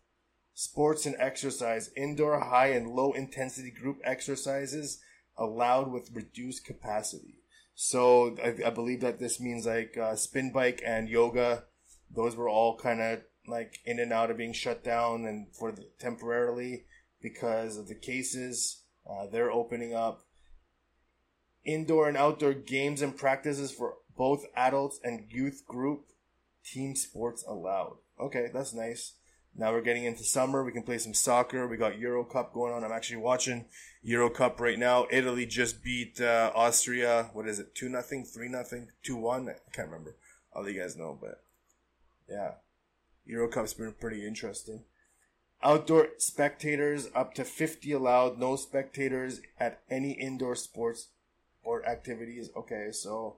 Sports 0.53 1.05
and 1.05 1.15
exercise, 1.19 1.91
indoor 1.95 2.39
high 2.39 2.69
and 2.69 2.89
low 2.89 3.13
intensity 3.13 3.71
group 3.71 3.99
exercises 4.03 4.99
allowed 5.37 5.91
with 5.91 6.11
reduced 6.13 6.65
capacity. 6.65 7.39
So 7.79 8.35
I, 8.43 8.55
I 8.65 8.69
believe 8.71 9.01
that 9.01 9.19
this 9.19 9.39
means 9.39 9.67
like 9.67 9.95
uh, 9.95 10.15
spin 10.15 10.51
bike 10.51 10.81
and 10.83 11.07
yoga. 11.07 11.65
Those 12.09 12.35
were 12.35 12.49
all 12.49 12.75
kind 12.75 12.99
of 12.99 13.21
like 13.45 13.81
in 13.85 13.99
and 13.99 14.11
out 14.11 14.31
of 14.31 14.37
being 14.37 14.51
shut 14.51 14.83
down 14.83 15.25
and 15.25 15.55
for 15.55 15.71
the, 15.71 15.87
temporarily 15.99 16.85
because 17.21 17.77
of 17.77 17.87
the 17.87 17.93
cases. 17.93 18.81
Uh, 19.07 19.27
they're 19.31 19.51
opening 19.51 19.93
up 19.93 20.23
indoor 21.63 22.07
and 22.07 22.17
outdoor 22.17 22.55
games 22.55 23.03
and 23.03 23.15
practices 23.15 23.71
for 23.71 23.93
both 24.17 24.43
adults 24.55 24.99
and 25.03 25.27
youth 25.29 25.61
group 25.67 26.07
team 26.65 26.95
sports 26.95 27.45
allowed. 27.47 27.97
Okay, 28.19 28.47
that's 28.51 28.73
nice. 28.73 29.13
Now 29.59 29.71
we're 29.71 29.81
getting 29.81 30.05
into 30.05 30.23
summer. 30.23 30.63
We 30.63 30.71
can 30.71 30.83
play 30.83 30.99
some 30.99 31.15
soccer. 31.15 31.67
We 31.67 31.77
got 31.77 31.97
Euro 31.97 32.23
Cup 32.23 32.53
going 32.53 32.71
on. 32.71 32.83
I'm 32.83 32.91
actually 32.91 33.17
watching 33.17 33.65
Euro 34.03 34.29
Cup 34.29 34.61
right 34.61 34.77
now. 34.77 35.07
Italy 35.09 35.47
just 35.47 35.83
beat 35.83 36.21
uh, 36.21 36.51
Austria. 36.53 37.31
What 37.33 37.47
is 37.47 37.57
it? 37.57 37.73
Two 37.73 37.89
nothing, 37.89 38.23
three 38.23 38.49
nothing, 38.49 38.89
two 39.01 39.15
one. 39.15 39.49
I 39.49 39.53
can't 39.73 39.89
remember. 39.89 40.15
I'll 40.55 40.69
you 40.69 40.79
guys 40.79 40.95
know, 40.95 41.17
but 41.19 41.43
yeah, 42.29 42.51
Euro 43.25 43.47
Cup's 43.47 43.73
been 43.73 43.93
pretty 43.99 44.27
interesting. 44.27 44.83
Outdoor 45.63 46.09
spectators 46.19 47.07
up 47.15 47.33
to 47.33 47.43
50 47.43 47.91
allowed. 47.91 48.37
No 48.37 48.55
spectators 48.57 49.41
at 49.59 49.81
any 49.89 50.11
indoor 50.11 50.55
sports 50.55 51.09
or 51.63 51.83
activities. 51.87 52.51
Okay, 52.55 52.89
so 52.91 53.37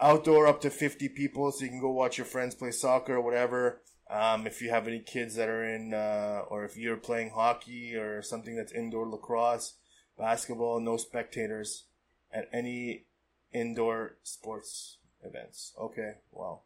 outdoor 0.00 0.46
up 0.46 0.60
to 0.60 0.70
50 0.70 1.08
people, 1.08 1.50
so 1.50 1.64
you 1.64 1.70
can 1.70 1.80
go 1.80 1.90
watch 1.90 2.18
your 2.18 2.24
friends 2.24 2.54
play 2.54 2.70
soccer 2.70 3.16
or 3.16 3.20
whatever. 3.20 3.80
Um, 4.10 4.46
if 4.46 4.60
you 4.60 4.70
have 4.70 4.86
any 4.86 5.00
kids 5.00 5.34
that 5.36 5.48
are 5.48 5.64
in, 5.64 5.94
uh, 5.94 6.42
or 6.48 6.64
if 6.64 6.76
you're 6.76 6.96
playing 6.96 7.30
hockey 7.30 7.96
or 7.96 8.22
something 8.22 8.54
that's 8.54 8.72
indoor 8.72 9.08
lacrosse, 9.08 9.74
basketball, 10.18 10.80
no 10.80 10.96
spectators 10.96 11.86
at 12.32 12.48
any 12.52 13.06
indoor 13.52 14.16
sports 14.22 14.98
events. 15.22 15.72
Okay, 15.80 16.14
wow. 16.32 16.60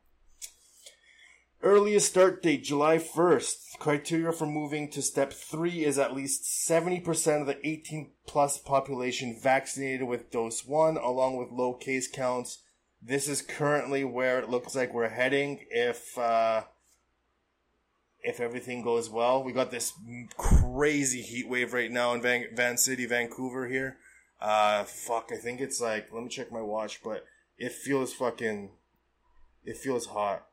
Earliest 1.61 2.09
start 2.09 2.41
date, 2.41 2.63
July 2.63 2.99
1st. 2.99 3.79
Criteria 3.81 4.31
for 4.31 4.47
moving 4.47 4.89
to 4.91 5.03
step 5.03 5.33
3 5.33 5.85
is 5.85 5.99
at 5.99 6.15
least 6.15 6.45
70% 6.45 7.41
of 7.41 7.47
the 7.49 7.67
18 7.67 8.13
plus 8.27 8.59
population 8.59 9.37
vaccinated 9.41 10.07
with 10.07 10.31
dose 10.31 10.65
1, 10.65 10.97
along 10.97 11.37
with 11.37 11.51
low 11.51 11.75
case 11.75 12.09
counts. 12.09 12.63
This 13.03 13.29
is 13.29 13.43
currently 13.43 14.05
where 14.05 14.39
it 14.39 14.49
looks 14.49 14.77
like 14.77 14.95
we're 14.95 15.09
heading 15.09 15.67
if, 15.71 16.17
uh, 16.17 16.63
if 18.23 18.41
everything 18.41 18.83
goes 18.83 19.09
well. 19.09 19.43
We 19.43 19.53
got 19.53 19.71
this 19.71 19.93
crazy 20.37 21.23
heat 21.23 21.49
wave 21.49 21.73
right 21.73 21.91
now 21.91 22.13
in 22.13 22.23
Van, 22.23 22.47
Van 22.55 22.77
City, 22.77 23.07
Vancouver 23.07 23.69
here. 23.69 23.99
Uh, 24.41 24.85
fuck, 24.85 25.31
I 25.33 25.37
think 25.37 25.61
it's 25.61 25.81
like, 25.81 26.13
let 26.13 26.23
me 26.23 26.29
check 26.29 26.53
my 26.53 26.61
watch, 26.61 27.03
but 27.03 27.25
it 27.59 27.73
feels 27.73 28.13
fucking, 28.13 28.71
it 29.65 29.77
feels 29.77 30.07
hot. 30.07 30.47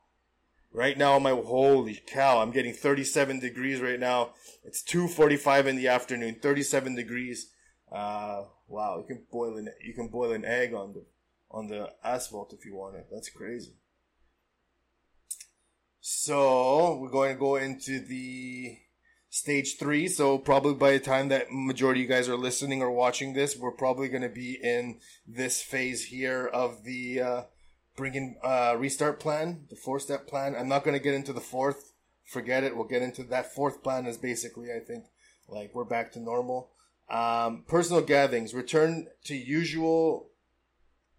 Right 0.71 0.97
now, 0.97 1.17
my 1.19 1.31
holy 1.31 2.01
cow, 2.05 2.41
I'm 2.41 2.51
getting 2.51 2.73
37 2.73 3.39
degrees 3.39 3.79
right 3.79 3.99
now. 3.99 4.31
It's 4.65 4.83
2:45 4.83 5.67
in 5.67 5.77
the 5.77 5.87
afternoon, 5.87 6.35
37 6.41 6.95
degrees. 6.95 7.51
Uh, 7.89 8.43
wow, 8.67 8.97
you 8.97 9.05
can 9.05 9.23
boil 9.31 9.55
an 9.55 9.69
you 9.81 9.93
can 9.93 10.09
boil 10.09 10.33
an 10.33 10.43
egg 10.43 10.73
on 10.73 10.91
the 10.91 11.05
on 11.49 11.67
the 11.67 11.93
asphalt 12.03 12.51
if 12.51 12.65
you 12.65 12.75
want 12.75 12.97
it. 12.97 13.07
That's 13.09 13.29
crazy. 13.29 13.75
So 16.07 16.99
we're 17.01 17.09
going 17.09 17.33
to 17.33 17.39
go 17.39 17.55
into 17.55 17.99
the 17.99 18.77
stage 19.31 19.77
three. 19.79 20.07
So 20.07 20.37
probably 20.37 20.75
by 20.75 20.91
the 20.91 20.99
time 20.99 21.29
that 21.29 21.47
majority 21.49 22.01
of 22.01 22.03
you 22.03 22.15
guys 22.15 22.29
are 22.29 22.37
listening 22.37 22.83
or 22.83 22.91
watching 22.91 23.33
this, 23.33 23.57
we're 23.57 23.71
probably 23.71 24.07
going 24.07 24.21
to 24.21 24.29
be 24.29 24.59
in 24.61 24.99
this 25.25 25.63
phase 25.63 26.05
here 26.05 26.45
of 26.45 26.83
the 26.83 27.21
uh, 27.21 27.41
bringing 27.97 28.37
uh, 28.43 28.75
restart 28.77 29.19
plan, 29.19 29.65
the 29.71 29.75
four 29.75 29.99
step 29.99 30.27
plan. 30.27 30.55
I'm 30.55 30.67
not 30.67 30.83
going 30.83 30.95
to 30.95 31.03
get 31.03 31.15
into 31.15 31.33
the 31.33 31.41
fourth. 31.41 31.93
Forget 32.23 32.63
it. 32.63 32.75
We'll 32.75 32.85
get 32.85 33.01
into 33.01 33.23
that 33.23 33.55
fourth 33.55 33.81
plan 33.81 34.05
is 34.05 34.19
basically, 34.19 34.71
I 34.71 34.81
think, 34.85 35.05
like 35.47 35.71
we're 35.73 35.85
back 35.85 36.11
to 36.11 36.19
normal. 36.19 36.69
Um, 37.09 37.63
personal 37.67 38.03
gatherings 38.03 38.53
return 38.53 39.07
to 39.23 39.35
usual 39.35 40.29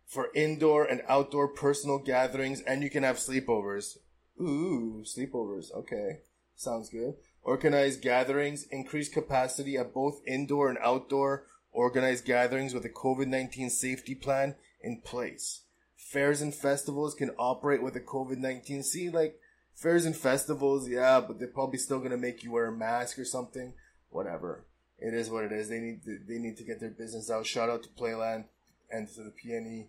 for 0.06 0.28
indoor 0.32 0.84
and 0.84 1.02
outdoor 1.08 1.48
personal 1.48 1.98
gatherings, 1.98 2.60
and 2.60 2.84
you 2.84 2.90
can 2.90 3.02
have 3.02 3.16
sleepovers. 3.16 3.96
Ooh, 4.40 5.04
sleepovers. 5.04 5.72
Okay, 5.72 6.20
sounds 6.54 6.88
good. 6.88 7.14
Organized 7.42 8.02
gatherings, 8.02 8.66
increase 8.70 9.08
capacity 9.08 9.76
at 9.76 9.94
both 9.94 10.20
indoor 10.26 10.68
and 10.68 10.78
outdoor 10.82 11.46
organized 11.72 12.24
gatherings 12.24 12.74
with 12.74 12.84
a 12.84 12.88
COVID 12.88 13.26
19 13.26 13.70
safety 13.70 14.14
plan 14.14 14.56
in 14.82 15.00
place 15.02 15.62
fairs 16.06 16.40
and 16.40 16.54
festivals 16.54 17.14
can 17.14 17.30
operate 17.38 17.82
with 17.82 17.96
a 17.96 18.00
COVID 18.00 18.38
19. 18.38 18.82
See, 18.82 19.10
like, 19.10 19.38
fairs 19.74 20.06
and 20.06 20.16
festivals, 20.16 20.88
yeah, 20.88 21.20
but 21.20 21.38
they're 21.38 21.48
probably 21.48 21.78
still 21.78 22.00
gonna 22.00 22.16
make 22.16 22.42
you 22.42 22.52
wear 22.52 22.66
a 22.66 22.72
mask 22.72 23.18
or 23.18 23.24
something. 23.24 23.74
Whatever. 24.10 24.66
It 24.98 25.12
is 25.12 25.28
what 25.28 25.44
it 25.44 25.52
is. 25.52 25.68
They 25.68 25.80
need 25.80 26.04
to, 26.04 26.18
they 26.26 26.38
need 26.38 26.56
to 26.56 26.64
get 26.64 26.80
their 26.80 26.90
business 26.90 27.30
out. 27.30 27.46
Shout 27.46 27.68
out 27.68 27.82
to 27.82 27.88
Playland 27.90 28.44
and 28.90 29.08
to 29.08 29.24
the 29.24 29.32
PNE. 29.32 29.88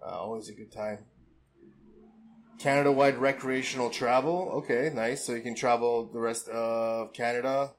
Uh, 0.00 0.20
always 0.20 0.48
a 0.48 0.52
good 0.52 0.70
time. 0.70 0.98
Canada 2.58 2.90
wide 2.90 3.18
recreational 3.18 3.90
travel. 3.90 4.50
Okay, 4.56 4.90
nice. 4.92 5.24
So 5.24 5.34
you 5.34 5.42
can 5.42 5.54
travel 5.54 6.10
the 6.12 6.18
rest 6.18 6.48
of 6.48 7.12
Canada. 7.12 7.72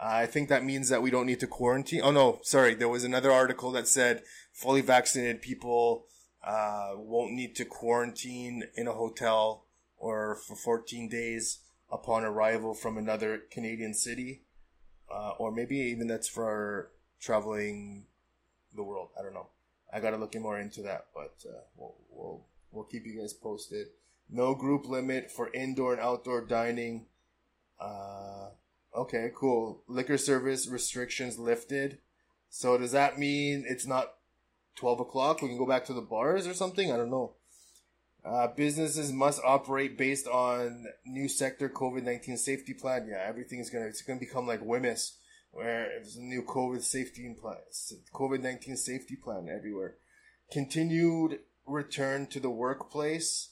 I 0.00 0.26
think 0.26 0.48
that 0.48 0.64
means 0.64 0.88
that 0.88 1.02
we 1.02 1.10
don't 1.10 1.26
need 1.26 1.40
to 1.40 1.46
quarantine. 1.46 2.00
Oh 2.02 2.10
no, 2.10 2.40
sorry. 2.42 2.74
There 2.74 2.88
was 2.88 3.04
another 3.04 3.30
article 3.30 3.70
that 3.72 3.86
said 3.86 4.22
fully 4.52 4.80
vaccinated 4.80 5.40
people 5.40 6.06
uh, 6.44 6.92
won't 6.96 7.32
need 7.32 7.54
to 7.56 7.64
quarantine 7.64 8.64
in 8.74 8.88
a 8.88 8.92
hotel 8.92 9.66
or 9.96 10.36
for 10.46 10.56
14 10.56 11.08
days 11.08 11.60
upon 11.90 12.24
arrival 12.24 12.74
from 12.74 12.98
another 12.98 13.42
Canadian 13.50 13.94
city. 13.94 14.42
Uh, 15.12 15.32
or 15.38 15.52
maybe 15.52 15.76
even 15.76 16.08
that's 16.08 16.28
for 16.28 16.90
traveling 17.20 18.06
the 18.74 18.82
world. 18.82 19.10
I 19.18 19.22
don't 19.22 19.34
know. 19.34 19.48
I 19.92 20.00
gotta 20.00 20.16
look 20.16 20.34
more 20.34 20.58
into 20.58 20.82
that, 20.82 21.06
but 21.14 21.48
uh, 21.48 21.60
we'll, 21.76 21.94
we'll 22.10 22.46
we'll 22.72 22.84
keep 22.84 23.06
you 23.06 23.20
guys 23.20 23.32
posted. 23.32 23.86
No 24.30 24.54
group 24.54 24.86
limit 24.86 25.30
for 25.30 25.52
indoor 25.52 25.92
and 25.92 26.02
outdoor 26.02 26.44
dining. 26.44 27.06
Uh, 27.80 28.48
okay, 28.96 29.30
cool. 29.34 29.82
Liquor 29.86 30.18
service 30.18 30.66
restrictions 30.66 31.38
lifted. 31.38 31.98
So 32.48 32.78
does 32.78 32.92
that 32.92 33.18
mean 33.18 33.64
it's 33.66 33.86
not 33.86 34.14
12 34.76 35.00
o'clock, 35.00 35.40
we 35.40 35.48
can 35.48 35.58
go 35.58 35.66
back 35.66 35.84
to 35.86 35.92
the 35.92 36.00
bars 36.00 36.46
or 36.46 36.54
something. 36.54 36.92
I 36.92 36.96
don't 36.96 37.10
know. 37.10 37.34
Uh, 38.24 38.48
businesses 38.48 39.12
must 39.12 39.40
operate 39.44 39.98
based 39.98 40.26
on 40.26 40.86
new 41.04 41.28
sector 41.28 41.68
COVID 41.68 42.04
19 42.04 42.38
safety 42.38 42.72
plan. 42.72 43.06
Yeah, 43.08 43.22
everything 43.26 43.58
is 43.58 43.68
gonna, 43.68 43.86
it's 43.86 44.00
gonna 44.00 44.18
become 44.18 44.46
like 44.46 44.62
WHMIS, 44.62 45.12
where 45.50 45.90
it's 45.98 46.16
a 46.16 46.22
new 46.22 46.42
COVID 46.42 46.82
safety 46.82 47.34
plan, 47.38 47.56
COVID 48.14 48.40
19 48.40 48.76
safety 48.76 49.16
plan 49.16 49.48
everywhere. 49.54 49.96
Continued 50.50 51.40
return 51.66 52.26
to 52.28 52.40
the 52.40 52.50
workplace. 52.50 53.50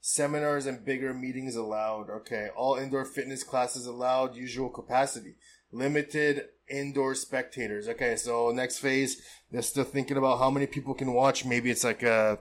Seminars 0.00 0.66
and 0.66 0.84
bigger 0.84 1.12
meetings 1.12 1.56
allowed. 1.56 2.08
Okay. 2.10 2.48
All 2.56 2.76
indoor 2.76 3.04
fitness 3.04 3.42
classes 3.42 3.86
allowed. 3.86 4.36
Usual 4.36 4.68
capacity. 4.68 5.36
Limited 5.72 6.44
indoor 6.70 7.14
spectators. 7.14 7.88
Okay, 7.88 8.16
so 8.16 8.50
next 8.50 8.78
phase, 8.78 9.22
they're 9.50 9.62
still 9.62 9.84
thinking 9.84 10.16
about 10.16 10.38
how 10.38 10.50
many 10.50 10.66
people 10.66 10.94
can 10.94 11.12
watch. 11.12 11.44
Maybe 11.44 11.70
it's 11.70 11.84
like 11.84 12.02
uh, 12.02 12.36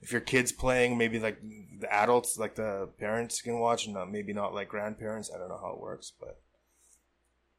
if 0.00 0.12
your 0.12 0.20
kid's 0.20 0.52
playing, 0.52 0.98
maybe 0.98 1.18
like 1.18 1.40
the 1.80 1.92
adults, 1.92 2.38
like 2.38 2.54
the 2.54 2.88
parents 2.98 3.40
can 3.40 3.58
watch, 3.58 3.86
and 3.86 3.96
maybe 4.10 4.32
not 4.32 4.54
like 4.54 4.68
grandparents. 4.68 5.30
I 5.34 5.38
don't 5.38 5.48
know 5.48 5.60
how 5.60 5.74
it 5.74 5.80
works, 5.80 6.12
but 6.18 6.40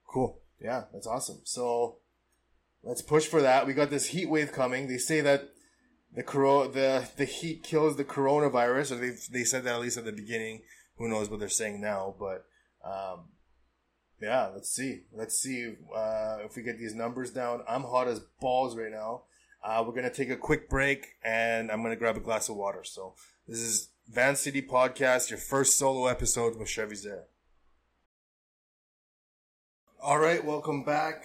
cool. 0.07 0.41
Yeah, 0.61 0.83
that's 0.93 1.07
awesome. 1.07 1.41
So 1.43 1.97
let's 2.83 3.01
push 3.01 3.25
for 3.25 3.41
that. 3.41 3.67
We 3.67 3.73
got 3.73 3.89
this 3.89 4.07
heat 4.07 4.29
wave 4.29 4.51
coming. 4.51 4.87
They 4.87 4.97
say 4.97 5.21
that 5.21 5.49
the 6.15 6.23
coro- 6.23 6.67
the 6.67 7.09
the 7.17 7.25
heat 7.25 7.63
kills 7.63 7.97
the 7.97 8.03
coronavirus, 8.03 8.91
or 8.91 8.95
they 8.95 9.11
they 9.31 9.43
said 9.43 9.63
that 9.63 9.75
at 9.75 9.81
least 9.81 9.97
at 9.97 10.05
the 10.05 10.11
beginning. 10.11 10.61
Who 10.97 11.07
knows 11.09 11.29
what 11.29 11.39
they're 11.39 11.49
saying 11.49 11.81
now, 11.81 12.15
but 12.19 12.45
um, 12.85 13.29
yeah, 14.21 14.49
let's 14.53 14.69
see. 14.69 15.01
Let's 15.11 15.37
see 15.37 15.73
uh, 15.95 16.37
if 16.45 16.55
we 16.55 16.61
get 16.61 16.77
these 16.77 16.93
numbers 16.93 17.31
down. 17.31 17.63
I'm 17.67 17.83
hot 17.83 18.07
as 18.07 18.19
balls 18.39 18.77
right 18.77 18.91
now. 18.91 19.23
Uh, 19.63 19.83
we're 19.85 19.93
gonna 19.93 20.13
take 20.13 20.29
a 20.29 20.35
quick 20.35 20.69
break, 20.69 21.15
and 21.23 21.71
I'm 21.71 21.81
gonna 21.81 21.95
grab 21.95 22.17
a 22.17 22.21
glass 22.21 22.49
of 22.49 22.55
water. 22.55 22.83
So 22.83 23.15
this 23.47 23.59
is 23.59 23.89
Van 24.07 24.35
City 24.35 24.61
Podcast, 24.61 25.29
your 25.29 25.39
first 25.39 25.77
solo 25.77 26.07
episode 26.07 26.57
with 26.57 26.69
Chevy 26.69 26.95
Zare. 26.95 27.25
All 30.01 30.19
right, 30.19 30.43
welcome 30.43 30.83
back. 30.83 31.23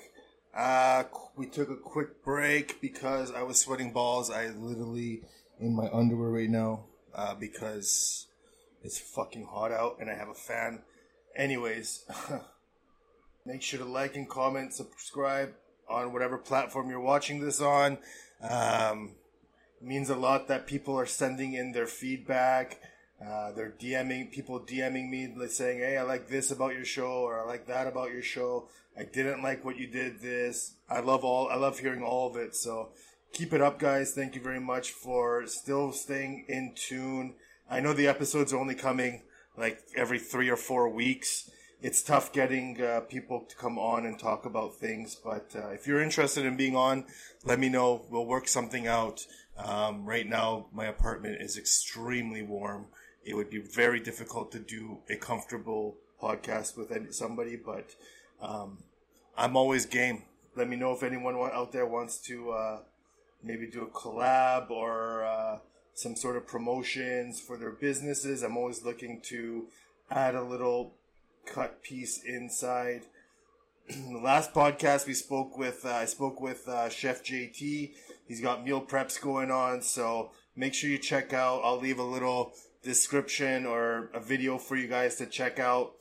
Uh, 0.57 1.05
we 1.39 1.47
took 1.47 1.71
a 1.71 1.77
quick 1.77 2.25
break 2.25 2.81
because 2.81 3.33
I 3.33 3.45
was 3.45 3.61
sweating 3.61 3.93
balls. 3.93 4.29
I 4.29 4.49
literally 4.49 5.23
in 5.61 5.75
my 5.75 5.89
underwear 5.93 6.31
right 6.31 6.51
now 6.51 6.87
uh, 7.15 7.37
because 7.37 8.27
it's 8.83 8.99
fucking 8.99 9.47
hot 9.47 9.71
out 9.71 9.99
and 10.01 10.11
I 10.11 10.15
have 10.15 10.29
a 10.29 10.35
fan. 10.35 10.83
Anyways, 11.37 12.05
make 13.47 13.63
sure 13.63 13.79
to 13.79 13.85
like 13.85 14.17
and 14.17 14.29
comment, 14.29 14.75
subscribe 14.75 15.55
on 15.89 16.13
whatever 16.13 16.39
platform 16.39 16.91
you're 16.91 17.01
watching 17.01 17.41
this 17.41 17.61
on. 17.61 17.99
Um, 18.43 19.13
means 19.81 20.11
a 20.11 20.17
lot 20.17 20.49
that 20.49 20.67
people 20.67 20.99
are 20.99 21.07
sending 21.07 21.55
in 21.55 21.71
their 21.71 21.87
feedback. 21.87 22.81
Uh, 23.25 23.51
they're 23.53 23.75
DMing 23.81 24.31
people 24.31 24.61
DMing 24.61 25.11
me 25.11 25.49
saying, 25.49 25.81
"Hey, 25.81 25.97
I 25.97 26.03
like 26.03 26.29
this 26.29 26.51
about 26.51 26.75
your 26.75 26.85
show," 26.85 27.23
or 27.23 27.41
"I 27.41 27.45
like 27.45 27.67
that 27.67 27.87
about 27.87 28.13
your 28.13 28.23
show." 28.23 28.69
I 28.97 29.05
didn't 29.05 29.43
like 29.43 29.65
what 29.65 29.77
you 29.77 29.87
did. 29.87 30.21
This 30.21 30.75
I 30.89 31.01
love 31.01 31.25
all. 31.25 31.49
I 31.49 31.57
love 31.57 31.79
hearing 31.79 32.03
all 32.03 32.29
of 32.29 32.37
it. 32.37 32.55
So 32.55 32.91
keep 33.33 33.53
it 33.53 33.61
up, 33.61 33.79
guys. 33.79 34.13
Thank 34.13 34.35
you 34.35 34.41
very 34.41 34.61
much 34.61 34.91
for 34.91 35.47
still 35.47 35.93
staying 35.93 36.47
in 36.49 36.75
tune. 36.75 37.35
I 37.71 37.81
know 37.81 37.93
the 37.93 38.07
episodes 38.07 38.53
are 38.53 38.59
only 38.59 38.75
coming 38.75 39.23
like 39.57 39.81
every 39.97 40.19
three 40.19 40.49
or 40.49 40.57
four 40.57 40.89
weeks. 40.89 41.51
It's 41.81 42.03
tough 42.03 42.33
getting 42.33 42.83
uh, 42.83 43.01
people 43.01 43.47
to 43.49 43.57
come 43.57 43.79
on 43.79 44.05
and 44.05 44.19
talk 44.19 44.45
about 44.45 44.77
things, 44.77 45.15
but 45.15 45.55
uh, 45.55 45.69
if 45.69 45.87
you're 45.87 46.03
interested 46.03 46.45
in 46.45 46.57
being 46.57 46.75
on, 46.75 47.05
let 47.45 47.61
me 47.61 47.69
know. 47.69 48.07
We'll 48.11 48.27
work 48.27 48.49
something 48.49 48.89
out. 48.89 49.25
Um, 49.57 50.05
right 50.05 50.27
now, 50.29 50.67
my 50.73 50.87
apartment 50.87 51.41
is 51.41 51.57
extremely 51.57 52.43
warm. 52.43 52.87
It 53.29 53.37
would 53.37 53.51
be 53.51 53.59
very 53.59 54.01
difficult 54.01 54.51
to 54.53 54.59
do 54.59 54.99
a 55.11 55.17
comfortable 55.17 55.97
podcast 56.19 56.79
with 56.79 57.13
somebody, 57.13 57.57
but 57.57 57.95
um, 58.41 58.79
I'm 59.37 59.55
always 59.55 59.85
game. 59.85 60.23
Let 60.57 60.67
me 60.67 60.77
know 60.77 60.93
if 60.93 61.03
anyone 61.03 61.35
out 61.37 61.71
there 61.71 61.85
wants 61.85 62.17
to 62.23 62.51
uh, 62.53 62.79
maybe 63.43 63.67
do 63.67 63.83
a 63.83 63.87
collab 63.87 64.71
or 64.71 65.25
uh, 65.25 65.59
some 65.93 66.17
sort 66.17 66.37
of 66.37 66.47
promotions 66.47 67.39
for 67.39 67.59
their 67.59 67.71
businesses. 67.71 68.43
I'm 68.43 68.57
always 68.57 68.83
looking 68.83 69.21
to 69.25 69.67
add 70.11 70.35
a 70.35 70.43
little 70.43 70.95
cut 71.45 71.83
piece 71.83 72.23
inside. 72.25 73.03
the 73.89 74.21
last 74.23 74.55
podcast 74.55 75.07
we 75.07 75.13
spoke 75.13 75.59
with, 75.59 75.85
uh, 75.85 75.91
I 75.91 76.07
spoke 76.07 76.41
with 76.41 76.67
uh, 76.67 76.89
Chef 76.89 77.23
JT. 77.23 77.93
He's 78.27 78.41
got 78.41 78.65
meal 78.65 78.81
preps 78.81 79.21
going 79.21 79.51
on, 79.51 79.83
so 79.83 80.31
make 80.57 80.73
sure 80.73 80.89
you 80.89 80.97
check 80.97 81.35
out. 81.35 81.61
I'll 81.63 81.79
leave 81.79 81.99
a 81.99 82.03
little 82.03 82.55
description 82.89 83.67
or 83.67 84.11
a 84.15 84.21
video 84.21 84.59
for 84.59 84.75
you 84.75 84.89
guys 84.89 85.17
to 85.17 85.27
check 85.27 85.59
out 85.59 85.93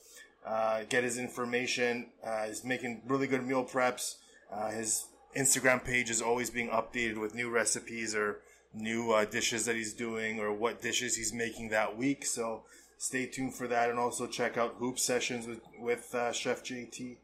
uh, 0.48 0.84
get 0.88 1.04
his 1.04 1.18
information. 1.18 2.06
Uh, 2.24 2.46
he's 2.46 2.64
making 2.64 3.02
really 3.06 3.26
good 3.26 3.46
meal 3.46 3.64
preps. 3.64 4.16
Uh, 4.50 4.70
his 4.70 5.06
Instagram 5.36 5.84
page 5.84 6.08
is 6.08 6.22
always 6.22 6.48
being 6.48 6.70
updated 6.70 7.20
with 7.20 7.34
new 7.34 7.50
recipes 7.50 8.14
or 8.14 8.40
new 8.72 9.12
uh, 9.12 9.26
dishes 9.26 9.66
that 9.66 9.76
he's 9.76 9.92
doing 9.92 10.40
or 10.40 10.52
what 10.52 10.80
dishes 10.80 11.16
he's 11.16 11.34
making 11.34 11.68
that 11.68 11.98
week. 11.98 12.24
So 12.24 12.62
stay 12.96 13.26
tuned 13.26 13.54
for 13.54 13.68
that, 13.68 13.90
and 13.90 13.98
also 13.98 14.26
check 14.26 14.56
out 14.56 14.76
Hoop 14.78 14.98
Sessions 14.98 15.46
with 15.46 15.60
with 15.78 16.14
uh, 16.14 16.32
Chef 16.32 16.64
JT. 16.64 17.16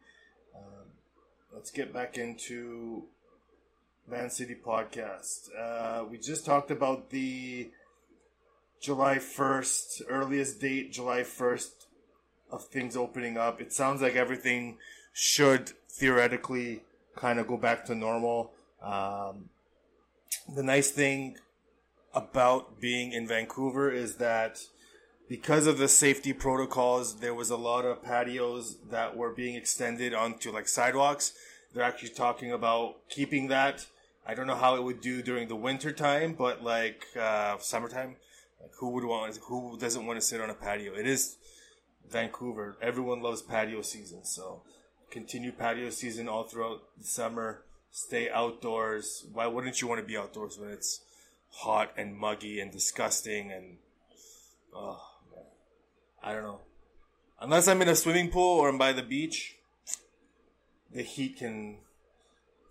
Um, 0.55 0.87
let's 1.55 1.71
get 1.71 1.95
back 1.95 2.19
into 2.19 3.05
Van 4.07 4.29
City 4.29 4.55
podcast. 4.55 5.49
Uh, 5.59 6.05
we 6.11 6.19
just 6.19 6.45
talked 6.45 6.71
about 6.71 7.09
the 7.09 7.71
July 8.85 9.17
1st, 9.17 10.03
earliest 10.11 10.61
date, 10.61 10.93
July 10.93 11.21
1st 11.21 11.71
of 12.51 12.65
things 12.65 12.99
opening 12.99 13.39
up. 13.39 13.59
It 13.59 13.73
sounds 13.73 14.03
like 14.03 14.15
everything 14.15 14.77
should 15.15 15.73
theoretically 15.89 16.83
kind 17.17 17.39
of 17.39 17.47
go 17.47 17.57
back 17.57 17.87
to 17.87 17.95
normal. 17.95 18.53
Um, 18.83 19.49
the 20.55 20.63
nice 20.63 20.91
thing 20.91 21.39
about 22.13 22.79
being 22.79 23.13
in 23.13 23.27
Vancouver 23.27 23.91
is 23.91 24.17
that 24.17 24.61
because 25.31 25.67
of 25.67 25.79
the 25.79 25.89
safety 25.89 26.35
protocols, 26.35 27.21
there 27.21 27.33
was 27.33 27.49
a 27.49 27.57
lot 27.57 27.87
of 27.87 28.05
patios 28.05 28.77
that 28.91 29.17
were 29.17 29.33
being 29.33 29.55
extended 29.55 30.13
onto 30.13 30.53
like 30.53 30.69
sidewalks. 30.69 31.33
They're 31.73 31.83
actually 31.83 32.11
talking 32.11 32.53
about 32.53 32.97
keeping 33.09 33.49
that. 33.49 33.87
I 34.27 34.35
don't 34.35 34.47
know 34.47 34.57
how 34.57 34.77
it 34.77 34.83
would 34.83 35.01
do 35.01 35.23
during 35.23 35.49
the 35.49 35.57
winter 35.57 35.91
time, 35.91 36.35
but 36.35 36.63
like 36.63 37.07
uh, 37.19 37.57
summertime, 37.59 38.17
like 38.65 38.73
who 38.79 38.91
would 38.91 39.05
want? 39.05 39.39
Who 39.45 39.79
doesn't 39.79 40.07
want 40.07 40.19
to 40.19 40.27
sit 40.27 40.41
on 40.41 40.51
a 40.51 40.55
patio? 40.55 40.95
It 40.95 41.07
is 41.07 41.37
Vancouver. 42.11 42.77
Everyone 42.81 43.23
loves 43.23 43.43
patio 43.43 43.83
season, 43.83 44.25
so 44.25 44.63
continue 45.11 45.53
patio 45.53 45.91
season 45.91 46.29
all 46.29 46.45
throughout 46.45 46.83
the 46.99 47.05
summer. 47.05 47.63
Stay 47.91 48.29
outdoors. 48.29 49.27
Why 49.33 49.47
wouldn't 49.47 49.81
you 49.81 49.89
want 49.89 50.01
to 50.01 50.07
be 50.07 50.17
outdoors 50.17 50.59
when 50.59 50.71
it's 50.71 51.01
hot 51.51 51.93
and 51.97 52.17
muggy 52.17 52.59
and 52.59 52.73
disgusting 52.73 53.53
and 53.53 53.77
oh. 54.75 55.01
I 56.25 56.33
don't 56.33 56.43
know. 56.43 56.61
Unless 57.39 57.69
I'm 57.69 57.83
in 57.83 57.89
a 57.89 57.95
swimming 57.95 58.31
pool 58.31 58.59
or 58.59 58.71
I'm 58.71 58.79
by 58.79 58.95
the 58.95 59.03
beach, 59.03 59.57
the 60.91 61.03
heat 61.03 61.37
can 61.37 61.77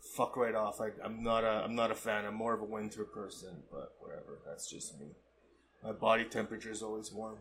fuck 0.02 0.36
right 0.36 0.56
off. 0.56 0.82
I, 0.82 0.90
I'm 1.06 1.24
not 1.24 1.44
a 1.44 1.64
I'm 1.64 1.76
not 1.76 1.92
a 1.92 1.96
fan. 1.96 2.26
I'm 2.26 2.34
more 2.34 2.56
of 2.56 2.62
a 2.62 2.66
winter 2.66 3.04
person, 3.04 3.62
but 3.72 3.94
whatever. 4.00 4.40
That's 4.44 4.68
just 4.68 5.00
me. 5.00 5.12
My 5.84 5.92
body 5.92 6.24
temperature 6.24 6.72
is 6.72 6.82
always 6.82 7.12
warm. 7.12 7.40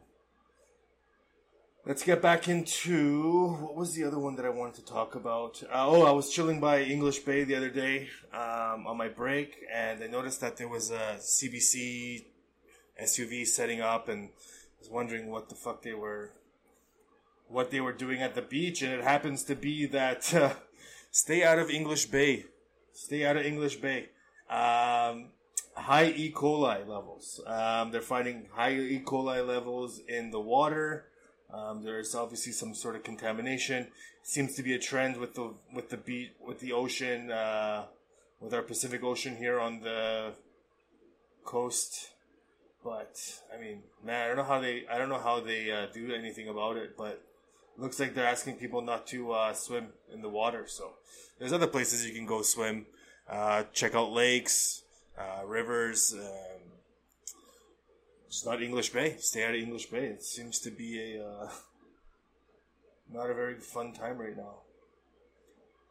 Let's 1.87 2.03
get 2.03 2.21
back 2.21 2.49
into 2.49 3.55
what 3.61 3.77
was 3.77 3.95
the 3.95 4.03
other 4.03 4.19
one 4.19 4.35
that 4.35 4.45
I 4.45 4.49
wanted 4.49 4.75
to 4.77 4.85
talk 4.85 5.15
about? 5.15 5.63
Uh, 5.65 5.87
oh, 5.87 6.03
I 6.03 6.11
was 6.11 6.29
chilling 6.29 6.61
by 6.61 6.83
English 6.83 7.21
Bay 7.21 7.45
the 7.45 7.55
other 7.55 7.71
day 7.71 8.09
um, 8.33 8.87
on 8.87 8.97
my 8.97 9.09
break, 9.09 9.59
and 9.73 10.03
I 10.03 10.09
noticed 10.09 10.41
that 10.41 10.57
there 10.57 10.69
was 10.69 10.91
a 10.91 11.19
CBC 11.19 12.25
SUV 13.01 13.47
setting 13.47 13.81
up, 13.81 14.09
and 14.09 14.29
I 14.31 14.79
was 14.81 14.91
wondering 14.91 15.29
what 15.29 15.49
the 15.49 15.55
fuck 15.55 15.83
they 15.83 15.95
were, 15.95 16.33
what 17.47 17.71
they 17.71 17.81
were 17.81 17.93
doing 17.93 18.23
at 18.23 18.35
the 18.35 18.43
beach, 18.43 18.83
and 18.83 18.93
it 18.93 19.05
happens 19.05 19.45
to 19.45 19.55
be 19.55 19.87
that 19.87 20.35
uh, 20.35 20.55
stay 21.13 21.45
out 21.45 21.61
of 21.61 21.71
English 21.71 22.07
Bay, 22.07 22.47
stay 22.93 23.25
out 23.25 23.37
of 23.37 23.47
English 23.47 23.77
Bay. 23.77 24.09
Um, 24.51 25.31
high 25.75 26.07
E. 26.11 26.33
coli 26.33 26.87
levels. 26.87 27.41
Um, 27.47 27.91
they're 27.91 28.01
finding 28.01 28.49
high 28.53 28.75
E. 28.75 29.03
coli 29.05 29.47
levels 29.47 30.01
in 30.09 30.31
the 30.31 30.41
water. 30.41 31.07
Um, 31.53 31.83
there's 31.83 32.15
obviously 32.15 32.53
some 32.53 32.75
sort 32.75 32.97
of 32.97 33.05
contamination. 33.05 33.89
seems 34.23 34.55
to 34.55 34.63
be 34.63 34.75
a 34.75 34.79
trend 34.79 35.17
with 35.17 35.35
the 35.35 35.55
with 35.75 35.91
the 35.91 35.97
beat 35.97 36.33
with 36.41 36.61
the 36.61 36.73
ocean, 36.73 37.31
uh, 37.31 37.85
with 38.41 38.55
our 38.55 38.63
Pacific 38.63 39.03
Ocean 39.03 39.37
here 39.37 39.61
on 39.61 39.81
the 39.81 40.33
coast. 41.45 42.11
But 42.85 43.41
I 43.55 43.61
mean, 43.61 43.83
man, 44.05 44.25
I 44.25 44.29
don't 44.29 44.37
know 44.37 44.45
how 44.45 44.61
they 44.61 44.87
I 44.91 44.99
don't 44.99 45.09
know 45.09 45.21
how 45.21 45.41
they 45.41 45.71
uh, 45.71 45.87
do 45.93 46.13
anything 46.13 46.49
about 46.49 46.77
it. 46.77 46.97
But 46.97 47.23
looks 47.77 47.99
like 48.01 48.15
they're 48.15 48.27
asking 48.27 48.57
people 48.57 48.81
not 48.81 49.07
to 49.09 49.33
uh, 49.33 49.53
swim 49.53 49.89
in 50.13 50.23
the 50.23 50.29
water. 50.29 50.67
So 50.67 50.93
there's 51.39 51.53
other 51.53 51.67
places 51.67 52.07
you 52.07 52.15
can 52.15 52.27
go 52.27 52.43
swim. 52.43 52.87
Uh, 53.29 53.65
check 53.73 53.95
out 53.95 54.11
lakes, 54.11 54.82
uh, 55.19 55.45
rivers. 55.47 56.15
Um, 56.15 56.63
it's 58.27 58.47
not 58.47 58.63
English 58.63 58.91
Bay. 58.91 59.17
Stay 59.19 59.45
out 59.45 59.55
of 59.55 59.61
English 59.61 59.87
Bay. 59.87 60.07
It 60.07 60.23
seems 60.23 60.59
to 60.61 60.71
be 60.71 60.99
a 60.99 61.27
uh, 61.27 61.51
not 63.13 63.31
a 63.31 63.35
very 63.35 63.57
fun 63.57 63.93
time 63.93 64.19
right 64.19 64.37
now. 64.37 64.61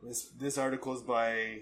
This 0.01 0.29
this 0.39 0.57
article 0.57 0.93
is 0.93 1.01
by 1.01 1.59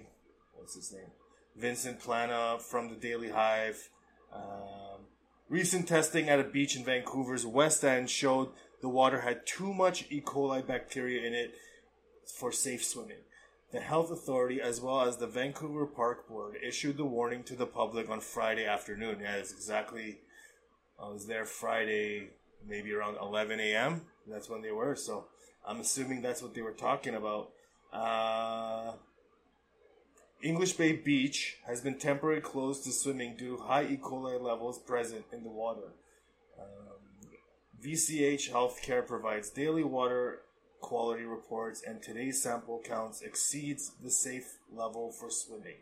what's 0.54 0.74
his 0.74 0.92
name, 0.92 1.10
Vincent 1.56 2.00
Plana 2.00 2.58
from 2.58 2.88
the 2.88 2.94
Daily 2.94 3.28
Hive. 3.28 3.90
Um, 4.32 5.06
recent 5.48 5.88
testing 5.88 6.28
at 6.28 6.40
a 6.40 6.44
beach 6.44 6.76
in 6.76 6.84
Vancouver's 6.84 7.44
West 7.44 7.84
End 7.84 8.08
showed 8.08 8.48
the 8.80 8.88
water 8.88 9.20
had 9.20 9.46
too 9.46 9.74
much 9.74 10.06
E. 10.10 10.22
coli 10.22 10.66
bacteria 10.66 11.26
in 11.26 11.34
it 11.34 11.52
for 12.38 12.50
safe 12.52 12.84
swimming. 12.84 13.18
The 13.72 13.80
health 13.80 14.10
authority, 14.10 14.60
as 14.60 14.80
well 14.80 15.02
as 15.02 15.16
the 15.16 15.28
Vancouver 15.28 15.86
Park 15.86 16.28
Board, 16.28 16.56
issued 16.60 16.96
the 16.96 17.04
warning 17.04 17.44
to 17.44 17.54
the 17.54 17.66
public 17.66 18.10
on 18.10 18.20
Friday 18.20 18.66
afternoon. 18.66 19.20
Yeah, 19.20 19.36
it's 19.36 19.52
exactly 19.52 20.18
I 21.00 21.08
was 21.08 21.26
there 21.26 21.44
Friday, 21.44 22.30
maybe 22.66 22.92
around 22.92 23.16
11 23.20 23.60
a.m. 23.60 24.02
That's 24.26 24.50
when 24.50 24.60
they 24.60 24.72
were. 24.72 24.96
So 24.96 25.26
I'm 25.66 25.80
assuming 25.80 26.20
that's 26.20 26.42
what 26.42 26.54
they 26.54 26.62
were 26.62 26.72
talking 26.72 27.14
about. 27.14 27.50
Uh, 27.92 28.92
English 30.42 30.72
Bay 30.72 30.92
Beach 30.92 31.58
has 31.66 31.80
been 31.80 31.98
temporarily 31.98 32.42
closed 32.42 32.84
to 32.84 32.92
swimming 32.92 33.36
due 33.36 33.56
to 33.56 33.62
high 33.62 33.84
E. 33.84 33.96
coli 33.96 34.40
levels 34.40 34.78
present 34.78 35.24
in 35.32 35.42
the 35.42 35.50
water. 35.50 35.92
Um, 36.58 37.30
VCH 37.84 38.50
Healthcare 38.50 39.06
provides 39.06 39.50
daily 39.50 39.84
water 39.84 40.40
quality 40.80 41.24
reports, 41.24 41.82
and 41.86 42.02
today's 42.02 42.42
sample 42.42 42.80
counts 42.84 43.22
exceeds 43.22 43.92
the 44.02 44.10
safe 44.10 44.58
level 44.72 45.12
for 45.12 45.30
swimming. 45.30 45.76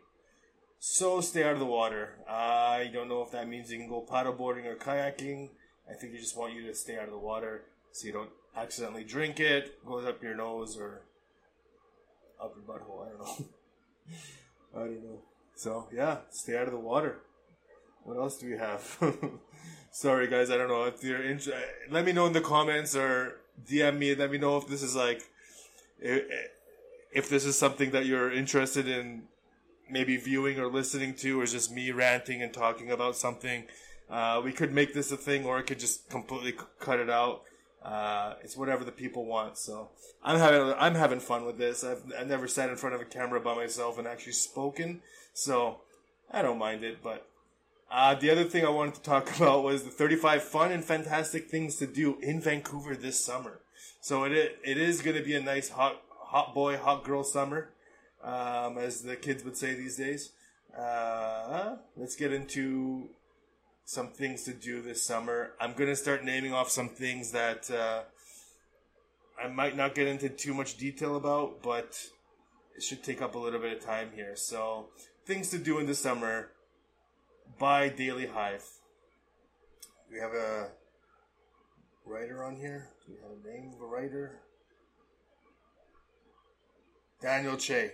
So 0.79 1.19
stay 1.19 1.43
out 1.43 1.53
of 1.53 1.59
the 1.59 1.65
water. 1.65 2.19
I 2.27 2.89
don't 2.93 3.09
know 3.09 3.21
if 3.21 3.31
that 3.31 3.49
means 3.49 3.71
you 3.71 3.77
can 3.77 3.89
go 3.89 4.05
paddleboarding 4.09 4.65
or 4.65 4.75
kayaking. 4.75 5.49
I 5.89 5.93
think 5.93 6.13
they 6.13 6.19
just 6.19 6.37
want 6.37 6.53
you 6.53 6.67
to 6.67 6.75
stay 6.75 6.97
out 6.97 7.05
of 7.05 7.11
the 7.11 7.17
water 7.17 7.63
so 7.91 8.07
you 8.07 8.13
don't 8.13 8.29
accidentally 8.55 9.03
drink 9.03 9.39
it, 9.39 9.83
goes 9.85 10.05
up 10.05 10.21
your 10.23 10.35
nose 10.35 10.77
or 10.77 11.01
up 12.41 12.55
your 12.55 12.63
butthole. 12.63 13.05
I 13.05 13.09
don't 13.09 13.19
know. 13.19 13.45
I 14.75 14.79
don't 14.79 15.03
know. 15.03 15.21
So 15.55 15.87
yeah, 15.91 16.19
stay 16.31 16.57
out 16.57 16.67
of 16.67 16.71
the 16.71 16.79
water. 16.79 17.19
What 18.03 18.17
else 18.17 18.37
do 18.37 18.49
we 18.49 18.57
have? 18.57 18.97
Sorry 19.91 20.27
guys, 20.27 20.49
I 20.49 20.57
don't 20.57 20.69
know 20.69 20.85
if 20.85 21.03
you're 21.03 21.21
interested. 21.21 21.55
Let 21.89 22.05
me 22.05 22.13
know 22.13 22.27
in 22.27 22.33
the 22.33 22.41
comments 22.41 22.95
or 22.95 23.41
DM 23.67 23.97
me. 23.97 24.11
And 24.11 24.19
let 24.19 24.31
me 24.31 24.37
know 24.37 24.57
if 24.57 24.67
this 24.67 24.83
is 24.83 24.95
like 24.95 25.23
if, 25.99 27.29
this 27.29 27.45
is 27.45 27.57
something 27.57 27.91
that 27.91 28.05
you're 28.05 28.31
interested 28.31 28.87
in 28.87 29.23
maybe 29.89 30.17
viewing 30.17 30.59
or 30.59 30.67
listening 30.67 31.15
to, 31.15 31.41
or 31.41 31.45
just 31.45 31.71
me 31.71 31.91
ranting 31.91 32.41
and 32.41 32.53
talking 32.53 32.91
about 32.91 33.15
something. 33.15 33.65
Uh, 34.09 34.41
we 34.43 34.51
could 34.51 34.73
make 34.73 34.93
this 34.93 35.11
a 35.11 35.17
thing, 35.17 35.45
or 35.45 35.57
I 35.57 35.61
could 35.61 35.79
just 35.79 36.09
completely 36.09 36.55
cut 36.79 36.99
it 36.99 37.09
out. 37.09 37.43
Uh, 37.83 38.33
it's 38.43 38.57
whatever 38.57 38.83
the 38.83 38.91
people 38.91 39.25
want. 39.25 39.57
So 39.57 39.89
I'm 40.23 40.37
having 40.37 40.73
I'm 40.77 40.95
having 40.95 41.19
fun 41.19 41.45
with 41.45 41.57
this. 41.57 41.83
I've, 41.83 42.03
I've 42.17 42.27
never 42.27 42.47
sat 42.47 42.69
in 42.69 42.75
front 42.75 42.95
of 42.95 43.01
a 43.01 43.05
camera 43.05 43.39
by 43.39 43.55
myself 43.55 43.97
and 43.97 44.07
actually 44.07 44.33
spoken, 44.33 45.01
so 45.33 45.81
I 46.31 46.41
don't 46.41 46.57
mind 46.57 46.83
it. 46.83 47.01
But 47.01 47.27
uh, 47.91 48.15
the 48.15 48.29
other 48.29 48.43
thing 48.43 48.65
I 48.65 48.69
wanted 48.69 48.95
to 48.95 49.01
talk 49.01 49.35
about 49.37 49.63
was 49.63 49.83
the 49.83 49.89
35 49.89 50.43
fun 50.43 50.71
and 50.71 50.83
fantastic 50.83 51.49
things 51.49 51.77
to 51.77 51.87
do 51.87 52.17
in 52.21 52.41
Vancouver 52.41 52.95
this 52.95 53.23
summer. 53.23 53.61
So 54.01 54.23
it 54.23 54.59
it 54.63 54.77
is 54.77 55.01
going 55.01 55.17
to 55.17 55.23
be 55.23 55.35
a 55.35 55.41
nice 55.41 55.69
hot 55.69 56.01
hot 56.29 56.53
boy 56.53 56.77
hot 56.77 57.03
girl 57.03 57.23
summer, 57.23 57.69
um, 58.23 58.77
as 58.77 59.01
the 59.01 59.15
kids 59.15 59.43
would 59.43 59.57
say 59.57 59.73
these 59.73 59.97
days. 59.97 60.31
Uh, 60.77 61.77
let's 61.97 62.15
get 62.15 62.31
into 62.31 63.09
some 63.85 64.09
things 64.09 64.43
to 64.43 64.53
do 64.53 64.81
this 64.81 65.03
summer. 65.03 65.53
I'm 65.59 65.73
gonna 65.73 65.95
start 65.95 66.23
naming 66.23 66.53
off 66.53 66.69
some 66.69 66.89
things 66.89 67.31
that 67.31 67.71
uh, 67.71 68.03
I 69.43 69.47
might 69.47 69.75
not 69.75 69.95
get 69.95 70.07
into 70.07 70.29
too 70.29 70.53
much 70.53 70.77
detail 70.77 71.15
about, 71.15 71.63
but 71.63 71.99
it 72.77 72.83
should 72.83 73.03
take 73.03 73.21
up 73.21 73.33
a 73.33 73.39
little 73.39 73.59
bit 73.59 73.75
of 73.75 73.83
time 73.83 74.09
here. 74.13 74.35
So, 74.35 74.89
things 75.25 75.49
to 75.49 75.57
do 75.57 75.79
in 75.79 75.87
the 75.87 75.95
summer 75.95 76.51
by 77.57 77.89
Daily 77.89 78.27
Hive. 78.27 78.65
We 80.11 80.19
have 80.19 80.33
a 80.33 80.69
writer 82.05 82.43
on 82.43 82.55
here. 82.55 82.89
Do 83.05 83.13
we 83.13 83.19
have 83.21 83.31
a 83.31 83.47
name 83.47 83.73
of 83.75 83.81
a 83.81 83.85
writer? 83.85 84.39
Daniel 87.21 87.57
Che. 87.57 87.91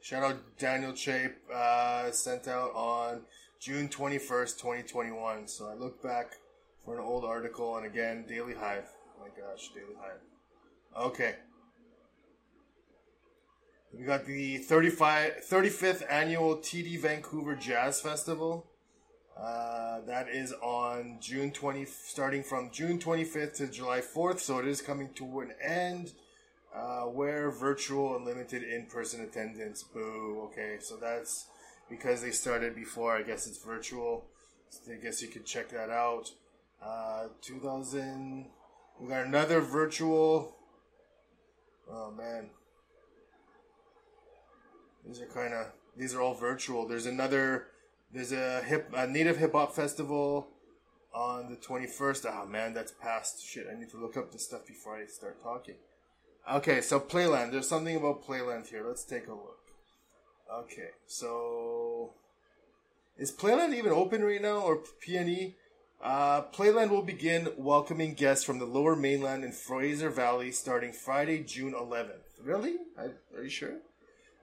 Shout 0.00 0.22
out 0.22 0.58
Daniel 0.58 0.92
Che, 0.92 1.30
uh, 1.52 2.10
sent 2.10 2.46
out 2.46 2.72
on 2.74 3.22
June 3.58 3.88
21st, 3.88 4.58
2021. 4.58 5.48
So 5.48 5.68
I 5.68 5.74
looked 5.74 6.02
back 6.02 6.34
for 6.84 6.96
an 6.98 7.04
old 7.04 7.24
article, 7.24 7.76
and 7.76 7.86
again, 7.86 8.24
Daily 8.28 8.54
Hive. 8.54 8.86
Oh 9.18 9.22
my 9.22 9.28
gosh, 9.28 9.70
Daily 9.74 9.96
Hive. 9.98 10.20
Okay. 10.96 11.34
We 13.92 14.04
got 14.04 14.26
the 14.26 14.58
35, 14.58 15.44
35th 15.48 16.02
annual 16.10 16.56
TD 16.58 17.00
Vancouver 17.00 17.56
Jazz 17.56 18.00
Festival. 18.00 18.66
Uh, 19.38 20.00
that 20.06 20.28
is 20.28 20.52
on 20.62 21.18
June 21.20 21.50
20, 21.50 21.84
starting 21.84 22.42
from 22.42 22.70
June 22.72 22.98
25th 22.98 23.54
to 23.54 23.66
July 23.68 24.00
4th, 24.00 24.40
so 24.40 24.58
it 24.58 24.66
is 24.66 24.80
coming 24.80 25.10
to 25.14 25.40
an 25.40 25.52
end. 25.62 26.12
Uh, 26.74 27.04
where 27.04 27.50
virtual 27.50 28.16
and 28.16 28.26
limited 28.26 28.62
in-person 28.62 29.22
attendance. 29.22 29.82
Boo. 29.82 30.42
Okay, 30.50 30.76
so 30.78 30.96
that's 30.96 31.46
because 31.88 32.20
they 32.20 32.30
started 32.30 32.74
before. 32.74 33.16
I 33.16 33.22
guess 33.22 33.46
it's 33.46 33.64
virtual. 33.64 34.26
So 34.68 34.92
I 34.92 34.96
guess 34.96 35.22
you 35.22 35.28
could 35.28 35.46
check 35.46 35.70
that 35.70 35.88
out. 35.88 36.30
Uh, 36.84 37.28
2000. 37.40 38.46
We 39.00 39.08
got 39.08 39.24
another 39.24 39.60
virtual. 39.60 40.56
Oh 41.90 42.10
man, 42.10 42.50
these 45.06 45.20
are 45.20 45.26
kind 45.26 45.54
of 45.54 45.68
these 45.96 46.14
are 46.14 46.20
all 46.20 46.34
virtual. 46.34 46.86
There's 46.86 47.06
another. 47.06 47.68
There's 48.12 48.32
a 48.32 48.62
hip 48.62 48.90
a 48.94 49.06
native 49.06 49.38
hip 49.38 49.52
hop 49.52 49.74
festival 49.74 50.48
on 51.14 51.50
the 51.50 51.56
21st. 51.56 52.26
Oh 52.26 52.46
man, 52.46 52.74
that's 52.74 52.92
past 52.92 53.44
shit. 53.44 53.66
I 53.70 53.78
need 53.78 53.90
to 53.90 53.98
look 53.98 54.16
up 54.16 54.32
this 54.32 54.44
stuff 54.44 54.66
before 54.66 54.96
I 54.96 55.06
start 55.06 55.42
talking. 55.42 55.74
Okay, 56.50 56.80
so 56.80 57.00
Playland. 57.00 57.52
There's 57.52 57.68
something 57.68 57.96
about 57.96 58.24
Playland 58.24 58.68
here. 58.68 58.84
Let's 58.86 59.04
take 59.04 59.26
a 59.26 59.32
look. 59.32 59.58
Okay, 60.52 60.90
so 61.06 62.12
is 63.18 63.32
Playland 63.32 63.74
even 63.74 63.92
open 63.92 64.22
right 64.22 64.40
now 64.40 64.60
or 64.60 64.78
PNE? 65.06 65.54
Uh, 66.02 66.42
Playland 66.42 66.90
will 66.90 67.02
begin 67.02 67.48
welcoming 67.56 68.14
guests 68.14 68.44
from 68.44 68.58
the 68.58 68.66
Lower 68.66 68.94
Mainland 68.94 69.42
and 69.42 69.54
Fraser 69.54 70.10
Valley 70.10 70.52
starting 70.52 70.92
Friday, 70.92 71.42
June 71.42 71.72
11th. 71.72 72.42
Really? 72.42 72.76
I, 72.98 73.06
are 73.36 73.42
you 73.42 73.48
sure? 73.48 73.78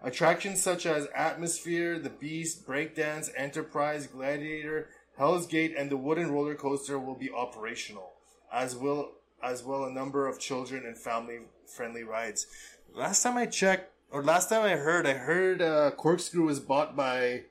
Attractions 0.03 0.61
such 0.61 0.85
as 0.85 1.07
Atmosfear, 1.17 2.01
The 2.01 2.09
Beast, 2.09 2.67
Breakdance, 2.67 3.29
Enterprise, 3.37 4.05
Gladiator, 4.05 4.89
Hell's 5.17 5.47
Gate, 5.47 5.73
and 5.77 5.89
the 5.89 5.97
wooden 5.97 6.29
roller 6.29 6.55
coaster 6.55 6.99
will 6.99 7.15
be 7.15 7.31
operational, 7.31 8.11
as 8.51 8.75
will 8.75 9.11
as 9.41 9.63
well 9.63 9.85
a 9.85 9.91
number 9.91 10.27
of 10.27 10.39
children 10.39 10.85
and 10.85 10.97
family 10.97 11.39
friendly 11.65 12.03
rides. 12.03 12.47
Last 12.93 13.23
time 13.23 13.37
I 13.37 13.45
checked, 13.45 13.91
or 14.11 14.23
last 14.23 14.49
time 14.49 14.63
I 14.63 14.75
heard, 14.75 15.07
I 15.07 15.13
heard 15.13 15.61
uh, 15.61 15.91
Corkscrew 15.91 16.45
was 16.45 16.59
bought 16.59 16.95
by 16.95 17.43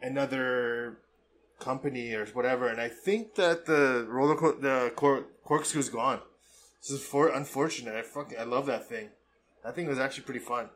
another 0.00 0.98
company 1.58 2.14
or 2.14 2.26
whatever, 2.26 2.68
and 2.68 2.80
I 2.80 2.88
think 2.88 3.34
that 3.34 3.66
the 3.66 4.06
roller 4.08 4.36
co- 4.36 4.58
the 4.58 4.92
cor- 4.96 5.26
Corkscrew's 5.44 5.88
gone. 5.88 6.20
This 6.80 6.92
is 6.92 7.04
for 7.04 7.28
unfortunate. 7.28 7.94
I 7.94 8.02
fucking 8.02 8.38
I 8.38 8.44
love 8.44 8.66
that 8.66 8.88
thing. 8.88 9.10
That 9.64 9.74
thing 9.74 9.86
was 9.86 9.98
actually 9.98 10.24
pretty 10.24 10.40
fun. 10.40 10.70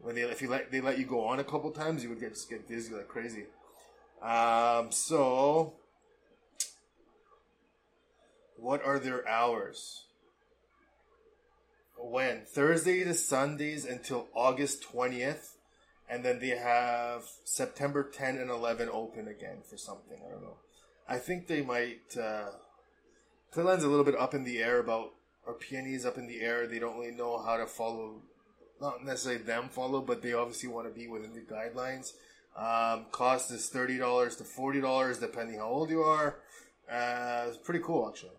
When 0.00 0.14
they 0.14 0.22
if 0.22 0.42
you 0.42 0.48
let 0.48 0.70
they 0.70 0.80
let 0.80 0.98
you 0.98 1.04
go 1.04 1.24
on 1.24 1.40
a 1.40 1.44
couple 1.44 1.70
times, 1.70 2.02
you 2.02 2.08
would 2.10 2.20
get 2.20 2.34
just 2.34 2.48
get 2.48 2.68
dizzy 2.68 2.94
like 2.94 3.08
crazy. 3.08 3.44
Um, 4.22 4.90
so 4.90 5.74
what 8.56 8.84
are 8.84 8.98
their 8.98 9.26
hours? 9.28 10.04
When? 11.98 12.42
Thursday 12.42 13.04
to 13.04 13.14
Sundays 13.14 13.84
until 13.84 14.28
August 14.34 14.84
20th. 14.92 15.52
And 16.08 16.24
then 16.24 16.38
they 16.38 16.50
have 16.50 17.24
September 17.44 18.04
10 18.04 18.36
and 18.38 18.50
11 18.50 18.88
open 18.92 19.26
again 19.26 19.58
for 19.68 19.76
something. 19.76 20.18
I 20.24 20.30
don't 20.30 20.42
know. 20.42 20.56
I 21.08 21.18
think 21.18 21.46
they 21.46 21.62
might. 21.62 22.16
Uh, 22.16 22.50
Playland's 23.54 23.84
a 23.84 23.88
little 23.88 24.04
bit 24.04 24.14
up 24.16 24.34
in 24.34 24.44
the 24.44 24.58
air 24.58 24.78
about, 24.78 25.12
or 25.46 25.54
PNE's 25.54 26.06
up 26.06 26.16
in 26.16 26.26
the 26.26 26.40
air. 26.40 26.66
They 26.66 26.78
don't 26.78 26.98
really 26.98 27.14
know 27.14 27.42
how 27.42 27.56
to 27.56 27.66
follow, 27.66 28.22
not 28.80 29.04
necessarily 29.04 29.42
them 29.42 29.68
follow, 29.68 30.00
but 30.00 30.22
they 30.22 30.32
obviously 30.32 30.68
want 30.68 30.86
to 30.86 30.92
be 30.92 31.06
within 31.08 31.32
the 31.32 31.40
guidelines. 31.40 32.12
Um, 32.56 33.06
cost 33.12 33.50
is 33.50 33.70
$30 33.72 34.38
to 34.38 34.44
$40 34.44 35.20
depending 35.20 35.58
how 35.58 35.66
old 35.66 35.90
you 35.90 36.02
are. 36.02 36.36
Uh, 36.90 37.46
it's 37.48 37.58
pretty 37.58 37.80
cool 37.84 38.08
actually. 38.08 38.30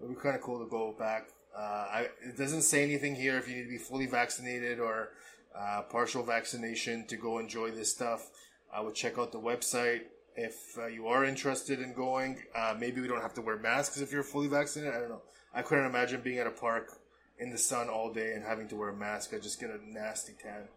It 0.00 0.06
would 0.06 0.14
be 0.14 0.20
kind 0.20 0.36
of 0.36 0.42
cool 0.42 0.62
to 0.62 0.70
go 0.70 0.94
back. 0.98 1.28
Uh, 1.56 1.60
I, 1.60 2.08
it 2.22 2.36
doesn't 2.36 2.62
say 2.62 2.84
anything 2.84 3.14
here 3.14 3.38
if 3.38 3.48
you 3.48 3.56
need 3.56 3.64
to 3.64 3.70
be 3.70 3.78
fully 3.78 4.06
vaccinated 4.06 4.78
or 4.78 5.10
uh, 5.58 5.82
partial 5.90 6.22
vaccination 6.22 7.06
to 7.06 7.16
go 7.16 7.38
enjoy 7.38 7.70
this 7.70 7.90
stuff. 7.90 8.28
I 8.72 8.80
would 8.82 8.94
check 8.94 9.18
out 9.18 9.32
the 9.32 9.40
website 9.40 10.02
if 10.36 10.76
uh, 10.78 10.86
you 10.86 11.06
are 11.06 11.24
interested 11.24 11.80
in 11.80 11.94
going. 11.94 12.38
Uh, 12.54 12.74
maybe 12.78 13.00
we 13.00 13.08
don't 13.08 13.22
have 13.22 13.34
to 13.34 13.40
wear 13.40 13.56
masks 13.56 14.00
if 14.00 14.12
you're 14.12 14.22
fully 14.22 14.48
vaccinated. 14.48 14.94
I 14.94 15.00
don't 15.00 15.08
know. 15.08 15.22
I 15.54 15.62
couldn't 15.62 15.86
imagine 15.86 16.20
being 16.20 16.38
at 16.38 16.46
a 16.46 16.50
park 16.50 16.98
in 17.38 17.50
the 17.50 17.58
sun 17.58 17.88
all 17.88 18.12
day 18.12 18.32
and 18.32 18.44
having 18.44 18.68
to 18.68 18.76
wear 18.76 18.90
a 18.90 18.96
mask. 18.96 19.32
I 19.34 19.38
just 19.38 19.60
get 19.60 19.70
a 19.70 19.78
nasty 19.90 20.34
tan. 20.42 20.68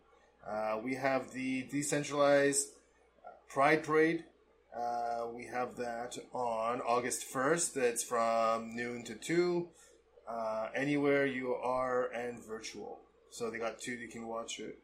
Uh, 0.47 0.79
we 0.83 0.95
have 0.95 1.31
the 1.31 1.63
decentralized 1.63 2.67
Pride 3.47 3.83
Parade. 3.83 4.23
Uh, 4.75 5.25
we 5.33 5.45
have 5.45 5.75
that 5.77 6.17
on 6.33 6.81
August 6.81 7.25
1st. 7.33 7.73
That's 7.73 8.03
from 8.03 8.75
noon 8.75 9.03
to 9.05 9.15
2. 9.15 9.67
Uh, 10.29 10.67
anywhere 10.75 11.25
you 11.25 11.55
are 11.55 12.05
and 12.13 12.43
virtual. 12.45 12.99
So 13.31 13.49
they 13.49 13.57
got 13.57 13.79
two, 13.79 13.93
you 13.93 14.07
can 14.07 14.27
watch 14.27 14.59
it. 14.59 14.77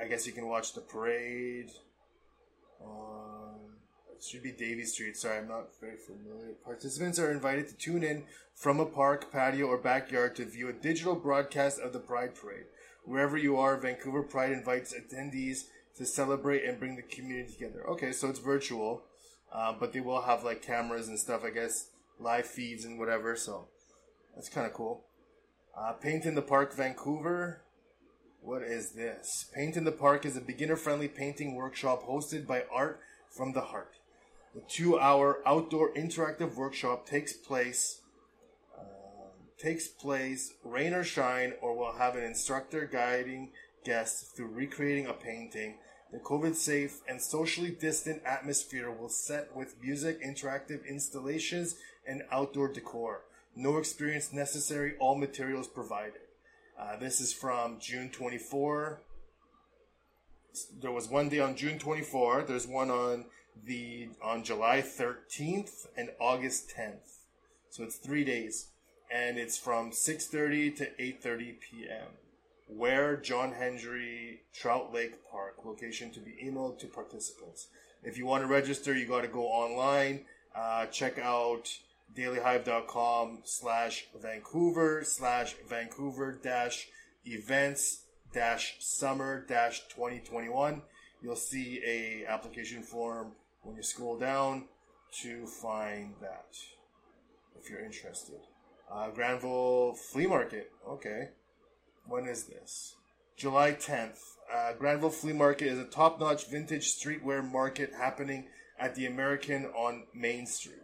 I 0.00 0.06
guess 0.06 0.26
you 0.26 0.32
can 0.32 0.46
watch 0.46 0.74
the 0.74 0.80
parade 0.80 1.70
on. 2.80 3.39
Should 4.22 4.42
be 4.42 4.52
Davie 4.52 4.84
Street. 4.84 5.16
Sorry, 5.16 5.38
I'm 5.38 5.48
not 5.48 5.68
very 5.80 5.96
familiar. 5.96 6.52
Participants 6.62 7.18
are 7.18 7.30
invited 7.30 7.68
to 7.68 7.74
tune 7.74 8.02
in 8.02 8.24
from 8.54 8.78
a 8.78 8.84
park, 8.84 9.32
patio, 9.32 9.66
or 9.66 9.78
backyard 9.78 10.36
to 10.36 10.44
view 10.44 10.68
a 10.68 10.74
digital 10.74 11.14
broadcast 11.14 11.80
of 11.80 11.94
the 11.94 11.98
Pride 11.98 12.34
Parade. 12.34 12.66
Wherever 13.04 13.38
you 13.38 13.56
are, 13.56 13.78
Vancouver 13.78 14.22
Pride 14.22 14.52
invites 14.52 14.94
attendees 14.94 15.64
to 15.96 16.04
celebrate 16.04 16.64
and 16.64 16.78
bring 16.78 16.96
the 16.96 17.02
community 17.02 17.52
together. 17.52 17.82
Okay, 17.88 18.12
so 18.12 18.28
it's 18.28 18.38
virtual, 18.38 19.04
uh, 19.52 19.72
but 19.80 19.94
they 19.94 20.00
will 20.00 20.20
have 20.22 20.44
like 20.44 20.62
cameras 20.62 21.08
and 21.08 21.18
stuff. 21.18 21.42
I 21.42 21.50
guess 21.50 21.88
live 22.18 22.46
feeds 22.46 22.84
and 22.84 22.98
whatever. 22.98 23.36
So 23.36 23.68
that's 24.34 24.50
kind 24.50 24.66
of 24.66 24.74
cool. 24.74 25.04
Uh, 25.76 25.92
Paint 25.92 26.26
in 26.26 26.34
the 26.34 26.42
Park, 26.42 26.74
Vancouver. 26.74 27.62
What 28.42 28.62
is 28.62 28.92
this? 28.92 29.46
Paint 29.54 29.76
in 29.76 29.84
the 29.84 29.92
Park 29.92 30.26
is 30.26 30.36
a 30.36 30.40
beginner 30.42 30.76
friendly 30.76 31.08
painting 31.08 31.54
workshop 31.54 32.02
hosted 32.06 32.46
by 32.46 32.64
Art 32.70 33.00
from 33.30 33.52
the 33.52 33.62
Heart. 33.62 33.94
The 34.54 34.62
two 34.68 34.98
hour 34.98 35.40
outdoor 35.46 35.92
interactive 35.94 36.56
workshop 36.56 37.06
takes 37.06 37.32
place 37.32 38.00
um, 38.76 38.84
takes 39.58 39.86
place 39.86 40.54
rain 40.64 40.92
or 40.92 41.04
shine 41.04 41.52
or 41.62 41.76
we'll 41.76 41.92
have 41.92 42.16
an 42.16 42.24
instructor 42.24 42.84
guiding 42.90 43.52
guests 43.84 44.32
through 44.32 44.48
recreating 44.48 45.06
a 45.06 45.12
painting. 45.12 45.78
The 46.12 46.18
COVID 46.18 46.56
safe 46.56 47.00
and 47.08 47.22
socially 47.22 47.70
distant 47.70 48.22
atmosphere 48.24 48.90
will 48.90 49.08
set 49.08 49.54
with 49.54 49.80
music, 49.80 50.20
interactive 50.24 50.84
installations, 50.88 51.76
and 52.04 52.22
outdoor 52.32 52.72
decor. 52.72 53.22
No 53.54 53.76
experience 53.76 54.32
necessary, 54.32 54.94
all 54.98 55.14
materials 55.14 55.68
provided. 55.68 56.22
Uh, 56.78 56.96
this 56.96 57.20
is 57.20 57.32
from 57.32 57.78
June 57.78 58.10
24. 58.10 59.02
There 60.80 60.90
was 60.90 61.08
one 61.08 61.28
day 61.28 61.38
on 61.38 61.54
June 61.54 61.78
24. 61.78 62.42
There's 62.42 62.66
one 62.66 62.90
on 62.90 63.26
the 63.64 64.08
on 64.22 64.44
July 64.44 64.82
13th 64.82 65.86
and 65.96 66.10
August 66.20 66.72
10th. 66.76 67.18
So 67.70 67.84
it's 67.84 67.96
three 67.96 68.24
days, 68.24 68.68
and 69.10 69.38
it's 69.38 69.58
from 69.58 69.90
6:30 69.90 70.76
to 70.76 70.90
8:30 70.98 71.60
p.m. 71.60 72.08
Where 72.68 73.16
John 73.16 73.52
Hendry 73.52 74.42
Trout 74.52 74.92
Lake 74.92 75.14
Park 75.30 75.64
location 75.64 76.10
to 76.12 76.20
be 76.20 76.36
emailed 76.42 76.78
to 76.80 76.86
participants. 76.86 77.68
If 78.02 78.16
you 78.16 78.26
want 78.26 78.42
to 78.42 78.48
register, 78.48 78.94
you 78.94 79.06
got 79.06 79.22
to 79.22 79.28
go 79.28 79.46
online. 79.46 80.24
Uh, 80.54 80.86
check 80.86 81.18
out 81.18 81.68
dailyhive.com 82.16 83.40
slash 83.44 84.06
Vancouver 84.20 85.04
slash 85.04 85.54
Vancouver 85.68 86.32
dash 86.32 86.88
events 87.24 88.04
dash 88.32 88.76
summer 88.80 89.44
dash 89.46 89.82
2021. 89.88 90.82
You'll 91.22 91.36
see 91.36 91.80
a 91.84 92.26
application 92.26 92.82
form 92.82 93.32
when 93.62 93.76
you 93.76 93.82
scroll 93.82 94.18
down 94.18 94.64
to 95.22 95.46
find 95.46 96.14
that 96.20 96.56
if 97.58 97.68
you're 97.68 97.84
interested. 97.84 98.40
Uh, 98.90 99.10
Granville 99.10 99.94
Flea 99.94 100.26
Market. 100.26 100.72
Okay. 100.88 101.28
When 102.06 102.26
is 102.26 102.44
this? 102.44 102.96
July 103.36 103.72
10th. 103.72 104.18
Uh, 104.52 104.72
Granville 104.72 105.10
Flea 105.10 105.32
Market 105.32 105.68
is 105.68 105.78
a 105.78 105.84
top 105.84 106.18
notch 106.18 106.46
vintage 106.46 106.92
streetwear 106.92 107.48
market 107.48 107.92
happening 107.96 108.46
at 108.78 108.94
the 108.94 109.06
American 109.06 109.66
on 109.66 110.04
Main 110.14 110.46
Street. 110.46 110.82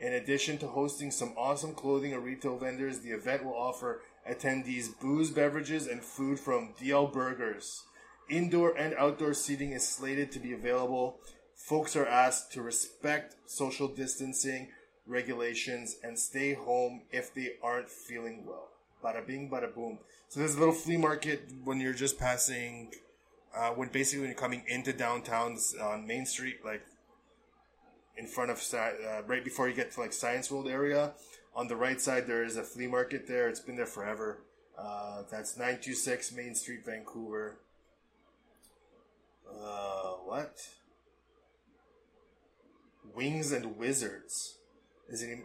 In 0.00 0.12
addition 0.12 0.58
to 0.58 0.68
hosting 0.68 1.10
some 1.10 1.34
awesome 1.36 1.74
clothing 1.74 2.12
and 2.12 2.22
retail 2.22 2.56
vendors, 2.56 3.00
the 3.00 3.10
event 3.10 3.44
will 3.44 3.56
offer 3.56 4.02
attendees 4.30 4.98
booze, 5.00 5.30
beverages, 5.30 5.88
and 5.88 6.02
food 6.02 6.38
from 6.38 6.74
DL 6.80 7.12
Burgers. 7.12 7.84
Indoor 8.28 8.76
and 8.76 8.94
outdoor 8.94 9.34
seating 9.34 9.72
is 9.72 9.88
slated 9.88 10.30
to 10.32 10.38
be 10.38 10.52
available. 10.52 11.18
Folks 11.58 11.96
are 11.96 12.06
asked 12.06 12.52
to 12.52 12.62
respect 12.62 13.34
social 13.44 13.88
distancing 13.88 14.68
regulations 15.06 15.96
and 16.04 16.18
stay 16.18 16.54
home 16.54 17.02
if 17.10 17.34
they 17.34 17.56
aren't 17.62 17.90
feeling 17.90 18.46
well. 18.46 18.68
Bada 19.04 19.26
bing, 19.26 19.50
bada 19.50 19.74
boom. 19.74 19.98
So 20.28 20.40
there's 20.40 20.54
a 20.54 20.58
little 20.58 20.72
flea 20.72 20.96
market 20.96 21.50
when 21.64 21.80
you're 21.80 21.92
just 21.92 22.18
passing, 22.18 22.92
uh, 23.54 23.70
when 23.70 23.88
basically 23.88 24.20
when 24.20 24.30
you're 24.30 24.38
coming 24.38 24.62
into 24.68 24.92
downtown 24.92 25.58
on 25.82 26.06
Main 26.06 26.24
Street, 26.24 26.64
like 26.64 26.86
in 28.16 28.26
front 28.26 28.50
of 28.50 28.62
uh, 28.72 29.22
right 29.26 29.44
before 29.44 29.68
you 29.68 29.74
get 29.74 29.90
to 29.92 30.00
like 30.00 30.12
Science 30.12 30.50
World 30.50 30.68
area. 30.68 31.12
On 31.54 31.66
the 31.66 31.76
right 31.76 32.00
side, 32.00 32.26
there 32.26 32.44
is 32.44 32.56
a 32.56 32.62
flea 32.62 32.86
market 32.86 33.26
there. 33.26 33.48
It's 33.48 33.60
been 33.60 33.76
there 33.76 33.84
forever. 33.84 34.38
Uh, 34.78 35.22
that's 35.30 35.56
926 35.56 36.32
Main 36.32 36.54
Street, 36.54 36.84
Vancouver. 36.86 37.58
Uh, 39.50 40.12
what? 40.24 40.56
Wings 43.18 43.50
and 43.50 43.76
Wizards. 43.76 44.58
Is 45.08 45.24
it 45.24 45.40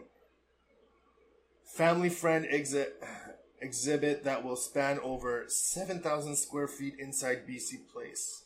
family 1.66 2.08
friend 2.08 2.46
exhibit 3.60 4.22
that 4.22 4.44
will 4.44 4.54
span 4.54 5.00
over 5.00 5.46
7,000 5.48 6.36
square 6.36 6.68
feet 6.68 6.94
inside 7.00 7.48
BC 7.48 7.88
Place. 7.92 8.44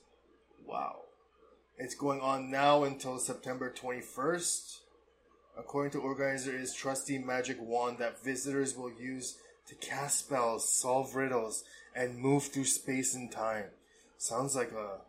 Wow. 0.65 1.01
It's 1.77 1.95
going 1.95 2.23
on 2.23 2.51
now 2.51 2.85
until 2.85 3.19
September 3.19 3.71
21st. 3.71 4.79
According 5.59 5.91
to 5.93 5.99
organizer, 5.99 6.57
is 6.57 6.73
trusty 6.73 7.19
magic 7.19 7.59
wand 7.61 7.99
that 7.99 8.25
visitors 8.25 8.79
will 8.79 8.93
use 8.93 9.37
to 9.67 9.75
cast 9.75 10.21
spells, 10.21 10.73
solve 10.73 11.15
riddles, 11.15 11.65
and 11.95 12.17
move 12.17 12.45
through 12.45 12.65
space 12.65 13.15
and 13.15 13.31
time. 13.31 13.67
Sounds 14.17 14.57
like 14.57 14.73
a 14.73 15.01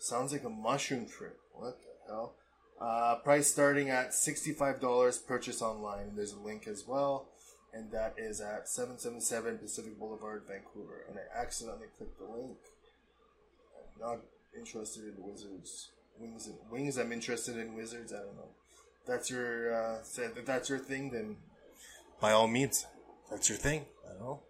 sounds 0.00 0.32
like 0.32 0.42
a 0.42 0.50
mushroom 0.50 1.06
trip. 1.06 1.38
What 1.52 1.78
the 1.78 2.12
hell? 2.12 2.34
Uh, 2.80 3.16
price 3.16 3.46
starting 3.46 3.90
at 3.90 4.10
$65 4.10 5.26
purchase 5.26 5.60
online. 5.60 6.12
There's 6.16 6.32
a 6.32 6.40
link 6.40 6.66
as 6.66 6.84
well. 6.86 7.28
And 7.72 7.92
that 7.92 8.14
is 8.18 8.40
at 8.40 8.68
777 8.68 9.58
Pacific 9.58 9.98
Boulevard, 9.98 10.42
Vancouver. 10.48 11.04
And 11.08 11.18
I 11.18 11.40
accidentally 11.40 11.86
clicked 11.96 12.18
the 12.18 12.24
link. 12.24 12.56
I'm 13.76 14.08
not 14.08 14.20
interested 14.58 15.04
in 15.04 15.14
wizards. 15.18 15.90
Wings, 16.18 16.46
and, 16.46 16.56
wings. 16.70 16.98
I'm 16.98 17.12
interested 17.12 17.56
in 17.56 17.74
wizards. 17.74 18.12
I 18.12 18.18
don't 18.18 18.36
know. 18.36 18.48
That's 19.06 19.30
your 19.30 19.74
uh, 19.74 19.98
if 20.18 20.44
that's 20.44 20.68
your 20.68 20.78
thing, 20.78 21.10
then 21.10 21.36
by 22.20 22.32
all 22.32 22.46
means, 22.46 22.86
that's 23.30 23.48
your 23.48 23.56
thing. 23.56 23.86
I 24.04 24.12
don't 24.12 24.20
know. 24.20 24.40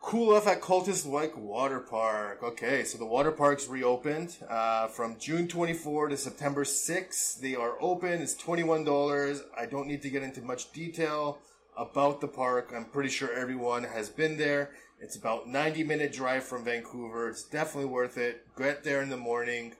Cool 0.00 0.34
off 0.34 0.46
at 0.46 0.62
Cultus 0.62 1.04
Lake 1.04 1.36
Water 1.36 1.80
Park. 1.80 2.42
Okay, 2.42 2.84
so 2.84 2.96
the 2.96 3.04
water 3.04 3.32
park's 3.32 3.66
reopened 3.66 4.36
uh, 4.48 4.86
from 4.86 5.18
June 5.18 5.48
24 5.48 6.10
to 6.10 6.16
September 6.16 6.64
6. 6.64 7.34
They 7.34 7.56
are 7.56 7.74
open. 7.80 8.22
It's 8.22 8.34
$21. 8.34 9.40
I 9.58 9.66
don't 9.66 9.88
need 9.88 10.02
to 10.02 10.10
get 10.10 10.22
into 10.22 10.42
much 10.42 10.72
detail 10.72 11.38
about 11.76 12.20
the 12.20 12.28
park. 12.28 12.72
I'm 12.74 12.84
pretty 12.84 13.10
sure 13.10 13.32
everyone 13.32 13.82
has 13.82 14.08
been 14.08 14.36
there. 14.36 14.70
It's 15.00 15.16
about 15.16 15.48
90 15.48 15.82
minute 15.84 16.12
drive 16.12 16.44
from 16.44 16.64
Vancouver. 16.64 17.28
It's 17.28 17.42
definitely 17.42 17.90
worth 17.90 18.16
it. 18.16 18.46
Get 18.56 18.84
there 18.84 19.02
in 19.02 19.10
the 19.10 19.16
morning 19.16 19.74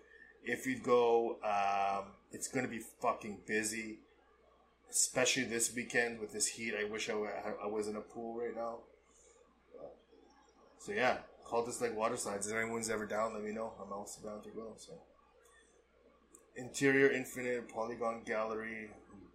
if 0.46 0.66
you 0.66 0.78
go, 0.78 1.38
um, 1.44 2.12
it's 2.30 2.48
going 2.48 2.64
to 2.64 2.70
be 2.70 2.80
fucking 3.02 3.40
busy, 3.46 3.98
especially 4.90 5.44
this 5.44 5.74
weekend 5.74 6.20
with 6.20 6.32
this 6.32 6.46
heat. 6.46 6.74
I 6.78 6.84
wish 6.84 7.10
I, 7.10 7.14
I 7.62 7.66
was 7.66 7.88
in 7.88 7.96
a 7.96 8.00
pool 8.00 8.38
right 8.38 8.54
now. 8.54 8.78
So 10.86 10.92
yeah, 10.92 11.16
Cultus 11.50 11.80
Lake 11.80 11.96
water 11.96 12.16
slides. 12.16 12.46
If 12.46 12.54
anyone's 12.54 12.90
ever 12.90 13.06
down, 13.06 13.34
let 13.34 13.42
me 13.42 13.50
know. 13.50 13.72
I'm 13.82 13.92
also 13.92 14.22
down 14.22 14.40
to 14.42 14.50
go. 14.50 14.74
So 14.76 14.92
interior 16.54 17.10
infinite 17.10 17.68
polygon 17.68 18.22
gallery. 18.24 18.90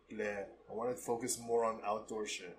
Bleh. 0.10 0.46
I 0.70 0.74
want 0.74 0.96
to 0.96 0.96
focus 0.96 1.38
more 1.46 1.66
on 1.66 1.80
outdoor 1.86 2.26
shit. 2.26 2.58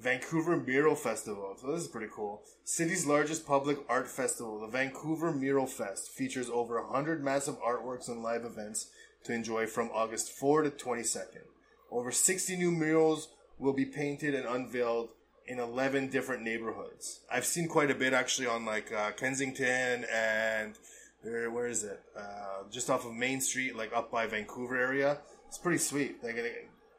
Vancouver 0.00 0.56
Mural 0.56 0.96
Festival. 0.96 1.54
So 1.56 1.70
this 1.70 1.82
is 1.82 1.88
pretty 1.88 2.10
cool. 2.12 2.42
City's 2.64 3.06
largest 3.06 3.46
public 3.46 3.78
art 3.88 4.08
festival, 4.08 4.60
the 4.60 4.66
Vancouver 4.66 5.32
Mural 5.32 5.66
Fest, 5.66 6.10
features 6.10 6.50
over 6.52 6.82
100 6.82 7.22
massive 7.22 7.60
artworks 7.60 8.08
and 8.08 8.24
live 8.24 8.44
events 8.44 8.90
to 9.22 9.32
enjoy 9.32 9.66
from 9.66 9.88
August 9.94 10.32
4 10.32 10.62
to 10.62 10.70
22nd. 10.70 11.44
Over 11.92 12.10
60 12.10 12.56
new 12.56 12.72
murals 12.72 13.28
will 13.58 13.72
be 13.72 13.84
painted 13.84 14.34
and 14.34 14.46
unveiled 14.46 15.10
in 15.46 15.58
11 15.58 16.08
different 16.10 16.42
neighborhoods. 16.42 17.20
I've 17.30 17.44
seen 17.44 17.68
quite 17.68 17.90
a 17.90 17.94
bit 17.94 18.12
actually 18.12 18.46
on 18.48 18.64
like 18.64 18.92
uh, 18.92 19.12
Kensington 19.12 20.04
and 20.12 20.76
where, 21.22 21.50
where 21.50 21.66
is 21.66 21.84
it? 21.84 22.00
Uh, 22.16 22.68
just 22.70 22.90
off 22.90 23.06
of 23.06 23.12
Main 23.12 23.40
Street, 23.40 23.76
like 23.76 23.92
up 23.94 24.10
by 24.10 24.26
Vancouver 24.26 24.76
area. 24.76 25.18
It's 25.48 25.58
pretty 25.58 25.78
sweet. 25.78 26.22
Like 26.22 26.36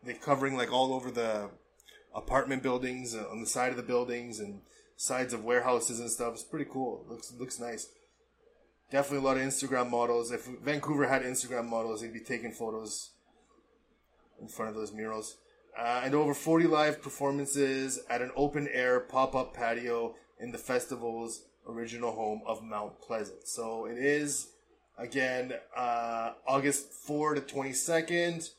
they're 0.04 0.16
covering 0.16 0.56
like 0.56 0.72
all 0.72 0.94
over 0.94 1.12
the 1.12 1.50
apartment 2.16 2.64
buildings 2.64 3.16
uh, 3.16 3.26
on 3.30 3.42
the 3.42 3.48
side 3.48 3.72
of 3.72 3.78
the 3.78 3.84
buildings 3.84 4.40
and 4.40 4.62
sides 4.96 5.34
of 5.34 5.44
warehouses 5.44 6.00
and 6.00 6.10
stuff. 6.10 6.34
It's 6.34 6.44
pretty 6.44 6.70
cool. 6.72 7.04
It 7.06 7.12
looks 7.12 7.34
looks 7.38 7.60
nice. 7.60 7.90
Definitely 8.90 9.26
a 9.26 9.28
lot 9.28 9.38
of 9.38 9.44
Instagram 9.44 9.90
models. 9.90 10.32
If 10.32 10.46
Vancouver 10.46 11.08
had 11.08 11.24
Instagram 11.24 11.68
models, 11.68 12.02
they'd 12.02 12.14
be 12.14 12.22
taking 12.22 12.54
photos 12.54 13.12
in 14.42 14.48
front 14.48 14.70
of 14.70 14.76
those 14.76 14.94
murals. 14.94 15.38
Uh, 15.78 16.02
and 16.04 16.16
over 16.16 16.34
40 16.34 16.66
live 16.66 17.02
performances 17.02 18.00
at 18.10 18.22
an 18.22 18.32
open 18.36 18.68
air 18.72 19.00
pop 19.00 19.36
up 19.36 19.54
patio 19.54 20.16
in 20.40 20.52
the 20.52 20.58
festival's 20.58 21.44
original 21.68 22.14
home 22.14 22.42
of 22.48 22.64
Mount 22.64 23.00
Pleasant. 23.00 23.48
So 23.48 23.86
it 23.86 23.98
is, 23.98 24.48
again, 24.98 25.54
uh, 25.76 26.32
August 26.48 26.92
4 26.94 27.36
to 27.36 27.42
22nd, 27.42 28.50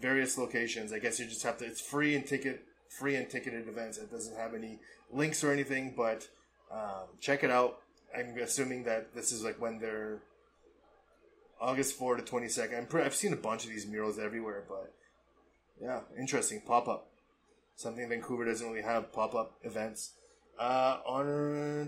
various 0.00 0.38
locations. 0.38 0.92
I 0.92 1.00
guess 1.00 1.18
you 1.18 1.26
just 1.26 1.42
have 1.42 1.58
to, 1.58 1.64
it's 1.64 1.80
free 1.80 2.14
and 2.14 2.24
ticket 2.24 2.64
free 2.88 3.16
and 3.16 3.28
ticketed 3.28 3.68
events. 3.68 3.98
It 3.98 4.10
doesn't 4.10 4.36
have 4.36 4.54
any 4.54 4.78
links 5.12 5.44
or 5.44 5.52
anything, 5.52 5.94
but 5.96 6.26
um, 6.72 7.08
check 7.20 7.44
it 7.44 7.50
out. 7.50 7.80
I'm 8.16 8.36
assuming 8.38 8.84
that 8.84 9.14
this 9.14 9.32
is 9.32 9.44
like 9.44 9.60
when 9.60 9.78
they're 9.78 10.20
August 11.60 11.96
4 11.96 12.16
to 12.16 12.22
22nd. 12.22 12.78
I'm 12.78 12.86
pre- 12.86 13.02
I've 13.02 13.14
seen 13.14 13.32
a 13.32 13.36
bunch 13.36 13.64
of 13.64 13.70
these 13.70 13.86
murals 13.86 14.18
everywhere, 14.18 14.64
but 14.68 14.94
yeah, 15.82 16.00
interesting. 16.18 16.60
Pop 16.66 16.88
up. 16.88 17.10
Something 17.76 18.08
Vancouver 18.08 18.44
doesn't 18.44 18.68
really 18.68 18.82
have 18.82 19.12
pop 19.12 19.34
up 19.34 19.58
events. 19.62 20.14
Uh, 20.58 20.98
honor. 21.06 21.86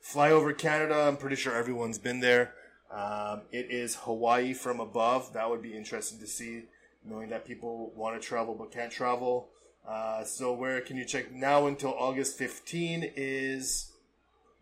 Fly 0.00 0.30
over 0.30 0.52
Canada. 0.52 0.94
I'm 0.94 1.16
pretty 1.16 1.36
sure 1.36 1.54
everyone's 1.54 1.98
been 1.98 2.20
there. 2.20 2.54
Um, 2.92 3.42
it 3.50 3.70
is 3.70 3.96
Hawaii 3.96 4.52
from 4.52 4.78
above. 4.80 5.32
That 5.32 5.48
would 5.48 5.62
be 5.62 5.76
interesting 5.76 6.18
to 6.20 6.26
see, 6.26 6.64
knowing 7.04 7.30
that 7.30 7.46
people 7.46 7.92
want 7.96 8.20
to 8.20 8.26
travel 8.26 8.54
but 8.54 8.70
can't 8.70 8.92
travel. 8.92 9.48
Uh, 9.88 10.22
so 10.24 10.52
where 10.52 10.80
can 10.80 10.96
you 10.96 11.04
check 11.04 11.32
now 11.32 11.66
until 11.66 11.94
August 11.94 12.38
15 12.38 13.12
is 13.16 13.92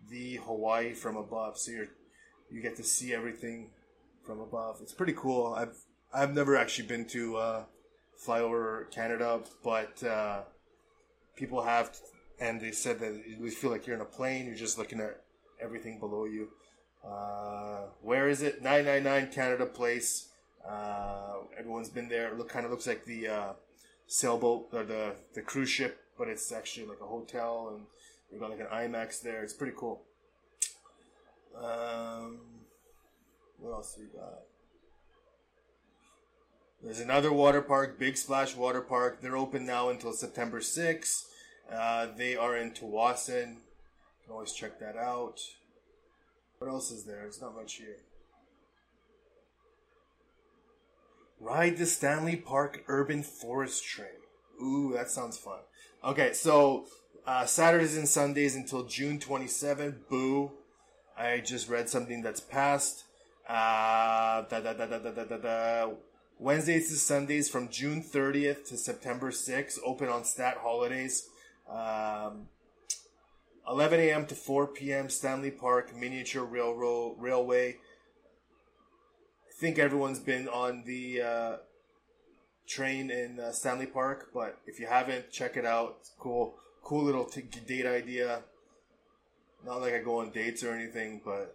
the 0.08 0.36
Hawaii 0.36 0.94
from 0.94 1.16
above. 1.16 1.58
So 1.58 1.72
you're 1.72 1.88
you 2.50 2.60
get 2.60 2.76
to 2.76 2.82
see 2.82 3.14
everything 3.14 3.70
from 4.26 4.40
above. 4.40 4.78
It's 4.82 4.92
pretty 4.92 5.14
cool. 5.16 5.54
I've 5.54 5.76
I've 6.12 6.34
never 6.34 6.56
actually 6.56 6.88
been 6.88 7.04
to 7.06 7.36
uh, 7.36 7.64
FlyOver 8.26 8.90
Canada, 8.90 9.40
but 9.62 10.02
uh, 10.02 10.40
people 11.36 11.62
have, 11.62 11.96
and 12.40 12.60
they 12.60 12.72
said 12.72 12.98
that 12.98 13.22
you 13.26 13.48
feel 13.50 13.70
like 13.70 13.86
you're 13.86 13.94
in 13.94 14.02
a 14.02 14.06
plane. 14.06 14.46
You're 14.46 14.56
just 14.56 14.76
looking 14.76 15.00
at 15.00 15.22
everything 15.62 16.00
below 16.00 16.24
you. 16.24 16.48
Uh, 17.06 17.86
where 18.02 18.28
is 18.28 18.42
it? 18.42 18.60
999 18.62 19.32
Canada 19.32 19.66
Place. 19.66 20.28
Uh, 20.68 21.34
everyone's 21.56 21.88
been 21.88 22.08
there. 22.08 22.28
It 22.28 22.38
look 22.38 22.48
kind 22.48 22.64
of 22.64 22.72
looks 22.72 22.86
like 22.86 23.04
the 23.04 23.28
uh, 23.28 23.52
sailboat 24.06 24.68
or 24.72 24.82
the 24.82 25.14
the 25.34 25.42
cruise 25.42 25.70
ship, 25.70 26.00
but 26.18 26.28
it's 26.28 26.50
actually 26.52 26.86
like 26.86 27.00
a 27.00 27.06
hotel, 27.06 27.72
and 27.72 27.86
we 28.32 28.38
got 28.38 28.50
like 28.50 28.60
an 28.60 28.66
IMAX 28.66 29.22
there. 29.22 29.42
It's 29.42 29.54
pretty 29.54 29.74
cool. 29.76 30.02
Um, 31.56 32.40
what 33.58 33.72
else 33.72 33.96
we 33.98 34.06
got? 34.06 34.49
There's 36.82 37.00
another 37.00 37.30
water 37.30 37.60
park, 37.60 37.98
Big 37.98 38.16
Splash 38.16 38.56
Water 38.56 38.80
Park. 38.80 39.20
They're 39.20 39.36
open 39.36 39.66
now 39.66 39.90
until 39.90 40.14
September 40.14 40.60
6th. 40.60 41.26
Uh, 41.70 42.06
they 42.16 42.36
are 42.36 42.56
in 42.56 42.70
Tsawwassen. 42.70 43.48
You 43.50 44.24
can 44.24 44.32
always 44.32 44.52
check 44.52 44.80
that 44.80 44.96
out. 44.96 45.40
What 46.58 46.70
else 46.70 46.90
is 46.90 47.04
there? 47.04 47.16
There's 47.16 47.40
not 47.42 47.54
much 47.54 47.74
here. 47.74 47.98
Ride 51.38 51.76
the 51.76 51.84
Stanley 51.84 52.36
Park 52.36 52.82
Urban 52.88 53.22
Forest 53.22 53.84
Train. 53.84 54.08
Ooh, 54.62 54.92
that 54.94 55.10
sounds 55.10 55.36
fun. 55.36 55.60
Okay, 56.02 56.32
so 56.32 56.86
uh, 57.26 57.44
Saturdays 57.44 57.98
and 57.98 58.08
Sundays 58.08 58.56
until 58.56 58.84
June 58.84 59.18
27. 59.18 60.00
Boo. 60.08 60.52
I 61.16 61.40
just 61.40 61.68
read 61.68 61.90
something 61.90 62.22
that's 62.22 62.40
passed. 62.40 63.04
Uh, 63.46 64.42
da, 64.48 64.60
da, 64.60 64.72
da, 64.72 65.90
Wednesdays 66.40 66.88
to 66.88 66.96
Sundays 66.96 67.50
from 67.50 67.68
June 67.68 68.02
30th 68.02 68.66
to 68.68 68.78
September 68.78 69.30
6th, 69.30 69.78
open 69.84 70.08
on 70.08 70.24
stat 70.24 70.56
holidays. 70.62 71.28
Um, 71.68 72.48
11 73.68 74.00
a.m. 74.00 74.26
to 74.26 74.34
4 74.34 74.68
p.m. 74.68 75.10
Stanley 75.10 75.50
Park 75.50 75.94
Miniature 75.94 76.42
Railroad 76.42 77.16
Railway. 77.18 77.72
I 77.72 79.60
think 79.60 79.78
everyone's 79.78 80.18
been 80.18 80.48
on 80.48 80.84
the 80.86 81.20
uh, 81.20 81.56
train 82.66 83.10
in 83.10 83.38
uh, 83.38 83.52
Stanley 83.52 83.84
Park, 83.84 84.30
but 84.32 84.60
if 84.66 84.80
you 84.80 84.86
haven't, 84.86 85.30
check 85.30 85.58
it 85.58 85.66
out. 85.66 85.98
It's 86.00 86.12
cool, 86.18 86.54
cool 86.82 87.04
little 87.04 87.26
t- 87.26 87.42
date 87.42 87.84
idea. 87.84 88.44
Not 89.66 89.82
like 89.82 89.92
I 89.92 89.98
go 89.98 90.20
on 90.20 90.30
dates 90.30 90.64
or 90.64 90.72
anything, 90.72 91.20
but 91.22 91.54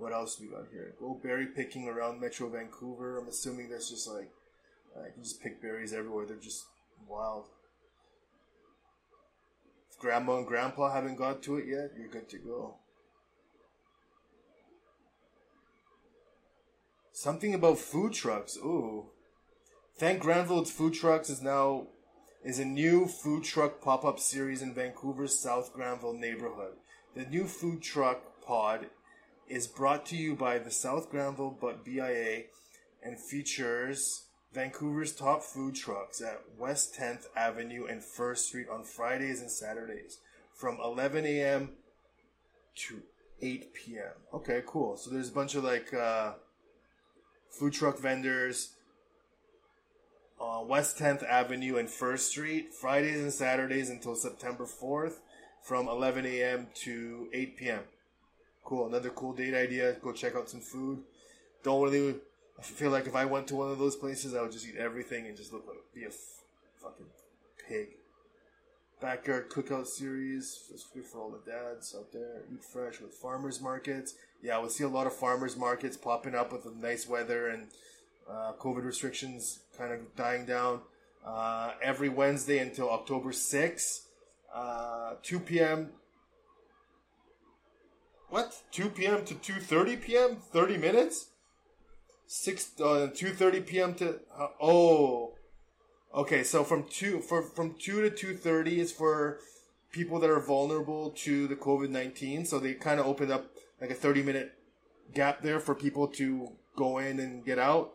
what 0.00 0.12
else 0.12 0.40
we 0.40 0.46
got 0.46 0.66
here? 0.72 0.94
Go 0.98 1.20
berry 1.22 1.46
picking 1.46 1.86
around 1.88 2.20
Metro 2.20 2.48
Vancouver. 2.48 3.18
I'm 3.18 3.28
assuming 3.28 3.68
that's 3.68 3.90
just 3.90 4.08
like 4.08 4.30
uh, 4.96 5.02
I 5.02 5.10
can 5.10 5.22
just 5.22 5.42
pick 5.42 5.60
berries 5.60 5.92
everywhere. 5.92 6.26
They're 6.26 6.36
just 6.36 6.64
wild. 7.06 7.46
If 9.90 9.98
grandma 9.98 10.38
and 10.38 10.46
grandpa 10.46 10.92
haven't 10.92 11.16
got 11.16 11.42
to 11.42 11.56
it 11.56 11.66
yet, 11.66 11.90
you're 11.98 12.08
good 12.08 12.28
to 12.30 12.38
go. 12.38 12.76
Something 17.12 17.52
about 17.52 17.78
food 17.78 18.14
trucks. 18.14 18.56
Ooh. 18.56 19.10
Thank 19.98 20.22
Granville's 20.22 20.70
Food 20.70 20.94
Trucks 20.94 21.28
is 21.28 21.42
now 21.42 21.88
is 22.42 22.58
a 22.58 22.64
new 22.64 23.06
food 23.06 23.44
truck 23.44 23.82
pop-up 23.82 24.18
series 24.18 24.62
in 24.62 24.72
Vancouver's 24.72 25.38
South 25.38 25.74
Granville 25.74 26.14
neighborhood. 26.14 26.76
The 27.14 27.26
new 27.26 27.44
food 27.44 27.82
truck 27.82 28.40
pod 28.40 28.86
is 29.50 29.66
brought 29.66 30.06
to 30.06 30.16
you 30.16 30.34
by 30.34 30.58
the 30.58 30.70
South 30.70 31.10
Granville 31.10 31.56
but 31.60 31.84
BIA 31.84 32.44
and 33.02 33.18
features 33.18 34.26
Vancouver's 34.52 35.12
top 35.12 35.42
food 35.42 35.74
trucks 35.74 36.20
at 36.20 36.42
West 36.58 36.96
10th 36.98 37.26
Avenue 37.36 37.86
and 37.86 38.02
First 38.02 38.46
Street 38.46 38.68
on 38.72 38.84
Fridays 38.84 39.40
and 39.40 39.50
Saturdays 39.50 40.18
from 40.54 40.78
11 40.82 41.24
a.m. 41.24 41.70
to 42.76 43.02
8 43.42 43.74
p.m. 43.74 44.12
Okay, 44.34 44.62
cool. 44.66 44.96
So 44.96 45.10
there's 45.10 45.28
a 45.28 45.32
bunch 45.32 45.54
of 45.54 45.64
like 45.64 45.92
uh, 45.94 46.32
food 47.50 47.72
truck 47.72 47.98
vendors 47.98 48.70
on 50.38 50.68
West 50.68 50.98
10th 50.98 51.24
Avenue 51.24 51.76
and 51.76 51.88
First 51.88 52.30
Street, 52.30 52.72
Fridays 52.72 53.20
and 53.20 53.32
Saturdays 53.32 53.90
until 53.90 54.14
September 54.14 54.64
4th 54.64 55.14
from 55.62 55.88
11 55.88 56.26
a.m. 56.26 56.68
to 56.74 57.28
8 57.32 57.56
p.m. 57.56 57.80
Cool. 58.64 58.86
Another 58.86 59.10
cool 59.10 59.32
date 59.32 59.54
idea. 59.54 59.94
Go 60.02 60.12
check 60.12 60.34
out 60.36 60.48
some 60.48 60.60
food. 60.60 61.02
Don't 61.62 61.82
really. 61.82 62.16
I 62.58 62.62
feel 62.62 62.90
like 62.90 63.06
if 63.06 63.16
I 63.16 63.24
went 63.24 63.48
to 63.48 63.56
one 63.56 63.70
of 63.70 63.78
those 63.78 63.96
places, 63.96 64.34
I 64.34 64.42
would 64.42 64.52
just 64.52 64.66
eat 64.66 64.76
everything 64.76 65.26
and 65.26 65.36
just 65.36 65.52
look 65.52 65.66
like 65.66 65.78
be 65.94 66.04
a 66.04 66.08
f- 66.08 66.42
fucking 66.82 67.06
pig. 67.68 67.88
Backyard 69.00 69.48
cookout 69.48 69.86
series. 69.86 70.68
Just 70.70 70.92
good 70.92 71.06
for 71.06 71.20
all 71.20 71.30
the 71.30 71.50
dads 71.50 71.94
out 71.98 72.12
there. 72.12 72.42
Eat 72.52 72.62
fresh 72.62 73.00
with 73.00 73.12
farmers 73.12 73.60
markets. 73.60 74.14
Yeah, 74.42 74.58
we'll 74.58 74.68
see 74.68 74.84
a 74.84 74.88
lot 74.88 75.06
of 75.06 75.14
farmers 75.14 75.56
markets 75.56 75.96
popping 75.96 76.34
up 76.34 76.52
with 76.52 76.64
the 76.64 76.70
nice 76.70 77.08
weather 77.08 77.48
and 77.48 77.68
uh, 78.30 78.52
COVID 78.58 78.84
restrictions 78.84 79.60
kind 79.76 79.92
of 79.92 80.14
dying 80.16 80.44
down. 80.44 80.80
Uh, 81.24 81.72
every 81.82 82.08
Wednesday 82.08 82.58
until 82.58 82.90
October 82.90 83.30
6th, 83.30 84.06
uh, 84.54 85.14
2 85.22 85.40
p.m. 85.40 85.90
What? 88.30 88.62
2 88.70 88.90
p.m. 88.90 89.24
to 89.24 89.34
2:30 89.34 90.00
p.m. 90.00 90.36
30 90.36 90.76
minutes. 90.78 91.26
Six 92.28 92.70
uh, 92.80 93.10
2:30 93.12 93.66
p.m. 93.66 93.94
to 93.94 94.20
uh, 94.38 94.46
oh, 94.60 95.34
okay. 96.14 96.44
So 96.44 96.62
from 96.62 96.84
two 96.84 97.20
for 97.20 97.42
from 97.42 97.74
two 97.74 98.08
to 98.08 98.34
2:30 98.34 98.78
is 98.78 98.92
for 98.92 99.40
people 99.90 100.20
that 100.20 100.30
are 100.30 100.38
vulnerable 100.38 101.10
to 101.10 101.48
the 101.48 101.56
COVID 101.56 101.90
19. 101.90 102.44
So 102.44 102.60
they 102.60 102.74
kind 102.74 103.00
of 103.00 103.06
opened 103.06 103.32
up 103.32 103.46
like 103.80 103.90
a 103.90 103.94
30 103.94 104.22
minute 104.22 104.52
gap 105.12 105.42
there 105.42 105.58
for 105.58 105.74
people 105.74 106.06
to 106.06 106.52
go 106.76 106.98
in 106.98 107.18
and 107.18 107.44
get 107.44 107.58
out. 107.58 107.94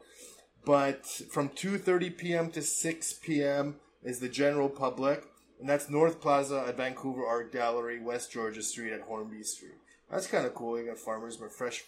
But 0.65 1.05
from 1.05 1.47
2:30 1.47 2.17
p.m. 2.17 2.51
to 2.51 2.61
6 2.61 3.13
p.m. 3.23 3.75
is 4.03 4.19
the 4.19 4.27
general 4.27 4.67
public, 4.67 5.23
and 5.61 5.69
that's 5.69 5.89
North 5.89 6.19
Plaza 6.19 6.65
at 6.67 6.75
Vancouver 6.75 7.25
Art 7.25 7.53
Gallery, 7.53 8.01
West 8.01 8.33
Georgia 8.33 8.63
Street 8.63 8.91
at 8.91 9.01
Hornby 9.01 9.43
Street. 9.43 9.79
That's 10.09 10.27
kind 10.27 10.45
of 10.45 10.53
cool. 10.53 10.79
You 10.79 10.87
got 10.87 10.97
farmers, 10.97 11.37
but 11.37 11.51
fresh, 11.51 11.83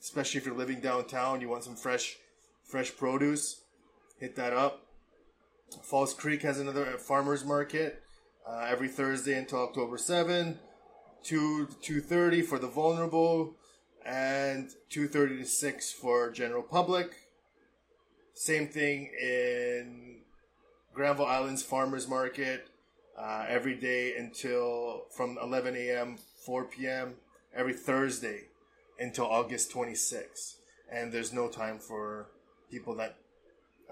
especially 0.00 0.38
if 0.38 0.46
you're 0.46 0.56
living 0.56 0.80
downtown, 0.80 1.40
you 1.40 1.48
want 1.48 1.64
some 1.64 1.76
fresh, 1.76 2.16
fresh 2.64 2.94
produce. 2.96 3.62
Hit 4.18 4.36
that 4.36 4.52
up. 4.52 4.86
False 5.82 6.14
Creek 6.14 6.42
has 6.42 6.60
another 6.60 6.84
farmers 6.98 7.44
market 7.44 8.02
uh, 8.48 8.66
every 8.68 8.88
Thursday 8.88 9.36
until 9.38 9.60
October 9.60 9.98
7. 9.98 10.58
2 11.24 11.68
to 11.82 12.02
2.30 12.02 12.44
for 12.44 12.58
the 12.58 12.68
vulnerable 12.68 13.54
and 14.04 14.68
2.30 14.90 15.38
to 15.38 15.44
6 15.46 15.92
for 15.92 16.30
general 16.30 16.62
public 16.62 17.12
same 18.34 18.68
thing 18.68 19.10
in 19.20 20.16
granville 20.92 21.24
islands 21.24 21.62
farmers 21.62 22.06
market 22.06 22.68
uh, 23.18 23.46
every 23.48 23.74
day 23.74 24.14
until 24.16 25.04
from 25.16 25.38
11 25.42 25.74
a.m 25.76 26.18
4 26.44 26.64
p.m 26.64 27.14
every 27.54 27.72
thursday 27.72 28.42
until 28.98 29.26
august 29.26 29.72
26th 29.72 30.56
and 30.92 31.12
there's 31.12 31.32
no 31.32 31.48
time 31.48 31.78
for 31.78 32.28
people 32.70 32.94
that 32.94 33.16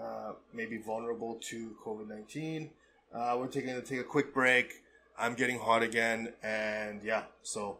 uh, 0.01 0.33
may 0.53 0.65
be 0.65 0.77
vulnerable 0.77 1.39
to 1.41 1.75
covid-19 1.85 2.69
uh, 3.13 3.35
we're 3.37 3.47
taking 3.47 3.73
to 3.73 3.81
take 3.81 3.99
a 3.99 4.03
quick 4.03 4.33
break 4.33 4.83
I'm 5.17 5.35
getting 5.35 5.59
hot 5.59 5.83
again, 5.83 6.33
and 6.41 7.01
yeah, 7.03 7.23
so 7.43 7.77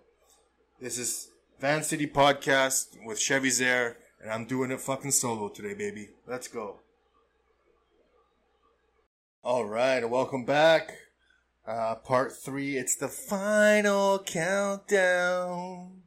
this 0.80 1.00
is 1.00 1.30
Van 1.60 1.82
City 1.82 2.06
Podcast 2.06 2.96
with 3.06 3.20
Chevy 3.20 3.50
Zaire, 3.50 3.98
and 4.22 4.32
I'm 4.32 4.46
doing 4.46 4.70
it 4.70 4.80
fucking 4.80 5.12
solo 5.12 5.50
today, 5.50 5.74
baby. 5.74 6.10
Let's 6.28 6.48
go. 6.48 6.80
All 9.44 9.66
right, 9.66 10.08
welcome 10.08 10.46
back. 10.46 10.94
Uh, 11.66 11.96
part 11.96 12.34
three, 12.34 12.78
it's 12.78 12.96
the 12.96 13.08
final 13.08 14.20
countdown. 14.20 16.02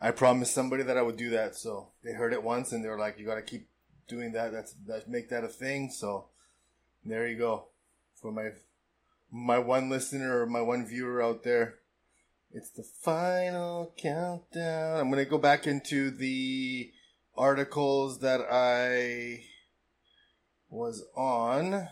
I 0.00 0.10
promised 0.10 0.54
somebody 0.54 0.82
that 0.82 0.98
I 0.98 1.02
would 1.02 1.16
do 1.16 1.30
that, 1.30 1.56
so 1.56 1.88
they 2.04 2.12
heard 2.12 2.32
it 2.34 2.42
once 2.42 2.72
and 2.72 2.84
they 2.84 2.88
were 2.88 2.98
like, 2.98 3.18
"You 3.18 3.26
got 3.26 3.36
to 3.36 3.42
keep 3.42 3.68
doing 4.08 4.32
that. 4.32 4.52
That's 4.52 4.74
that 4.86 5.08
make 5.08 5.30
that 5.30 5.42
a 5.42 5.48
thing." 5.48 5.90
So 5.90 6.26
there 7.04 7.26
you 7.26 7.38
go 7.38 7.68
for 8.20 8.30
my 8.30 8.50
my 9.30 9.58
one 9.58 9.88
listener 9.88 10.42
or 10.42 10.46
my 10.46 10.60
one 10.60 10.86
viewer 10.86 11.22
out 11.22 11.44
there. 11.44 11.76
It's 12.52 12.70
the 12.70 12.82
final 12.82 13.92
countdown. 13.96 15.00
I'm 15.00 15.10
gonna 15.10 15.24
go 15.24 15.38
back 15.38 15.66
into 15.66 16.10
the 16.10 16.92
articles 17.34 18.20
that 18.20 18.40
I 18.50 19.44
was 20.68 21.04
on 21.16 21.88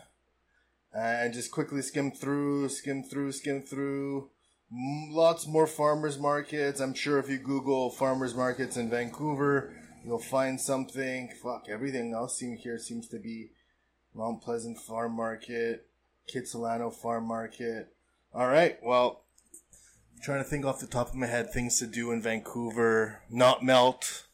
Uh, 0.97 1.01
and 1.01 1.33
just 1.33 1.51
quickly 1.51 1.83
skim 1.83 2.09
through, 2.09 2.67
skim 2.69 3.03
through, 3.03 3.31
skim 3.31 3.61
through. 3.61 4.31
Lots 4.71 5.45
more 5.45 5.67
farmers 5.67 6.17
markets. 6.17 6.79
I'm 6.79 6.95
sure 6.95 7.19
if 7.19 7.29
you 7.29 7.37
Google 7.37 7.91
farmers 7.91 8.33
markets 8.33 8.77
in 8.77 8.89
Vancouver, 8.89 9.75
you'll 10.03 10.17
find 10.17 10.59
something. 10.59 11.29
Fuck, 11.43 11.67
everything 11.69 12.13
else 12.13 12.39
seem 12.39 12.57
here 12.57 12.79
seems 12.79 13.07
to 13.09 13.19
be 13.19 13.51
Mount 14.15 14.41
Pleasant 14.41 14.79
Farm 14.79 15.15
Market, 15.15 15.87
Kitsilano 16.33 16.91
Farm 16.91 17.27
Market. 17.27 17.93
All 18.33 18.47
right, 18.47 18.79
well, 18.81 19.25
I'm 20.15 20.23
trying 20.23 20.43
to 20.43 20.49
think 20.49 20.65
off 20.65 20.79
the 20.79 20.87
top 20.87 21.09
of 21.09 21.15
my 21.15 21.27
head 21.27 21.53
things 21.53 21.77
to 21.77 21.85
do 21.85 22.11
in 22.11 22.23
Vancouver. 22.23 23.21
Not 23.29 23.63
melt, 23.63 24.25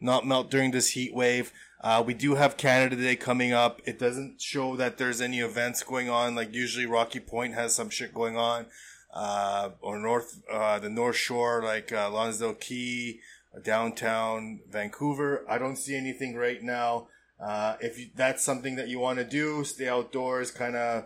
not 0.00 0.24
melt 0.24 0.48
during 0.48 0.70
this 0.70 0.90
heat 0.90 1.12
wave. 1.12 1.52
Uh, 1.84 2.02
we 2.02 2.14
do 2.14 2.34
have 2.34 2.56
Canada 2.56 2.96
Day 2.96 3.14
coming 3.14 3.52
up. 3.52 3.82
It 3.84 3.98
doesn't 3.98 4.40
show 4.40 4.74
that 4.76 4.96
there's 4.96 5.20
any 5.20 5.40
events 5.40 5.82
going 5.82 6.08
on. 6.08 6.34
Like 6.34 6.54
usually 6.54 6.86
Rocky 6.86 7.20
Point 7.20 7.52
has 7.52 7.74
some 7.74 7.90
shit 7.90 8.14
going 8.14 8.38
on. 8.38 8.64
Uh, 9.12 9.72
or 9.82 9.98
North, 9.98 10.42
uh, 10.50 10.78
the 10.78 10.88
North 10.88 11.16
Shore, 11.16 11.62
like, 11.62 11.92
uh, 11.92 12.10
Lonsdale 12.10 12.54
Quay, 12.54 13.20
downtown 13.62 14.60
Vancouver. 14.68 15.44
I 15.46 15.58
don't 15.58 15.76
see 15.76 15.94
anything 15.94 16.34
right 16.34 16.62
now. 16.62 17.08
Uh, 17.38 17.76
if 17.80 17.98
you, 17.98 18.06
that's 18.16 18.42
something 18.42 18.76
that 18.76 18.88
you 18.88 18.98
want 18.98 19.18
to 19.18 19.24
do, 19.24 19.62
stay 19.62 19.86
outdoors, 19.86 20.50
kind 20.50 20.76
of 20.76 21.04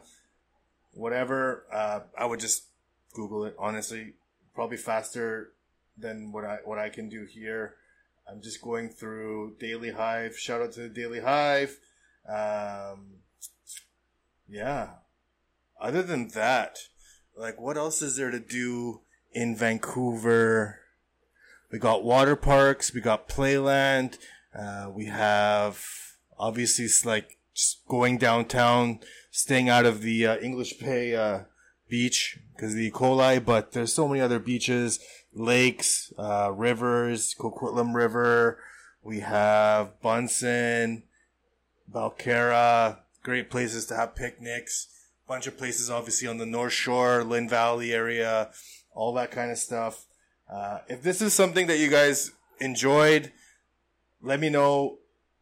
whatever, 0.92 1.66
uh, 1.72 2.00
I 2.16 2.24
would 2.24 2.38
just 2.38 2.66
Google 3.14 3.44
it, 3.46 3.56
honestly. 3.58 4.14
Probably 4.54 4.76
faster 4.76 5.50
than 5.98 6.30
what 6.30 6.44
I, 6.44 6.58
what 6.64 6.78
I 6.78 6.88
can 6.88 7.08
do 7.08 7.24
here. 7.24 7.74
I'm 8.30 8.42
just 8.42 8.60
going 8.60 8.90
through 8.90 9.56
Daily 9.58 9.92
Hive. 9.92 10.36
Shout 10.36 10.60
out 10.60 10.72
to 10.72 10.80
the 10.80 10.88
Daily 10.88 11.20
Hive. 11.20 11.78
Um, 12.28 13.20
yeah. 14.46 14.90
Other 15.80 16.02
than 16.02 16.28
that, 16.28 16.78
like, 17.36 17.58
what 17.58 17.78
else 17.78 18.02
is 18.02 18.16
there 18.16 18.30
to 18.30 18.40
do 18.40 19.00
in 19.32 19.56
Vancouver? 19.56 20.80
We 21.72 21.78
got 21.78 22.04
water 22.04 22.36
parks. 22.36 22.92
We 22.92 23.00
got 23.00 23.28
playland. 23.28 24.18
Uh, 24.58 24.90
we 24.94 25.06
have 25.06 25.82
obviously 26.38 26.86
it's 26.86 27.06
like 27.06 27.38
going 27.88 28.18
downtown, 28.18 29.00
staying 29.30 29.68
out 29.68 29.86
of 29.86 30.02
the 30.02 30.26
uh, 30.26 30.38
English 30.38 30.74
Bay 30.74 31.14
uh, 31.14 31.40
beach 31.88 32.38
because 32.54 32.72
of 32.72 32.78
the 32.78 32.88
E. 32.88 32.90
coli. 32.90 33.42
But 33.42 33.72
there's 33.72 33.92
so 33.92 34.06
many 34.06 34.20
other 34.20 34.38
beaches 34.38 35.00
lakes, 35.38 36.12
uh, 36.18 36.52
rivers, 36.54 37.34
Coquitlam 37.38 37.94
River. 37.94 38.58
We 39.02 39.20
have 39.20 40.00
Buntzen, 40.02 41.02
Belcarra, 41.90 42.98
great 43.22 43.50
places 43.50 43.86
to 43.86 43.96
have 43.96 44.14
picnics. 44.14 44.88
Bunch 45.26 45.46
of 45.46 45.58
places, 45.58 45.90
obviously, 45.90 46.28
on 46.28 46.38
the 46.38 46.46
North 46.46 46.72
Shore, 46.72 47.22
Lynn 47.22 47.48
Valley 47.48 47.92
area, 47.92 48.50
all 48.94 49.12
that 49.14 49.30
kind 49.30 49.50
of 49.50 49.58
stuff. 49.58 50.06
Uh, 50.50 50.78
if 50.88 51.02
this 51.02 51.20
is 51.20 51.34
something 51.34 51.66
that 51.66 51.78
you 51.78 51.90
guys 51.90 52.32
enjoyed, 52.60 53.32
let 54.22 54.40
me 54.40 54.48
know. 54.48 54.98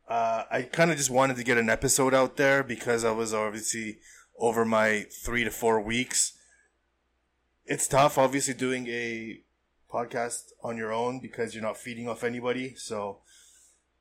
Uh, 0.09 0.45
I 0.51 0.63
kind 0.63 0.91
of 0.91 0.97
just 0.97 1.11
wanted 1.11 1.37
to 1.37 1.45
get 1.45 1.59
an 1.59 1.71
episode 1.71 2.15
out 2.15 2.37
there 2.37 2.63
because 2.63 3.05
I 3.05 3.13
was 3.13 3.33
obviously 3.33 3.99
over 4.39 4.65
my 4.65 5.07
three 5.25 5.45
to 5.45 5.51
four 5.51 5.81
weeks. 5.81 6.33
It's 7.65 7.89
tough, 7.89 8.19
obviously, 8.19 8.55
doing 8.55 8.87
a 8.89 9.41
podcast 9.93 10.53
on 10.63 10.77
your 10.77 10.93
own 10.93 11.21
because 11.21 11.55
you're 11.55 11.63
not 11.63 11.77
feeding 11.77 12.09
off 12.09 12.25
anybody. 12.25 12.75
So 12.77 13.19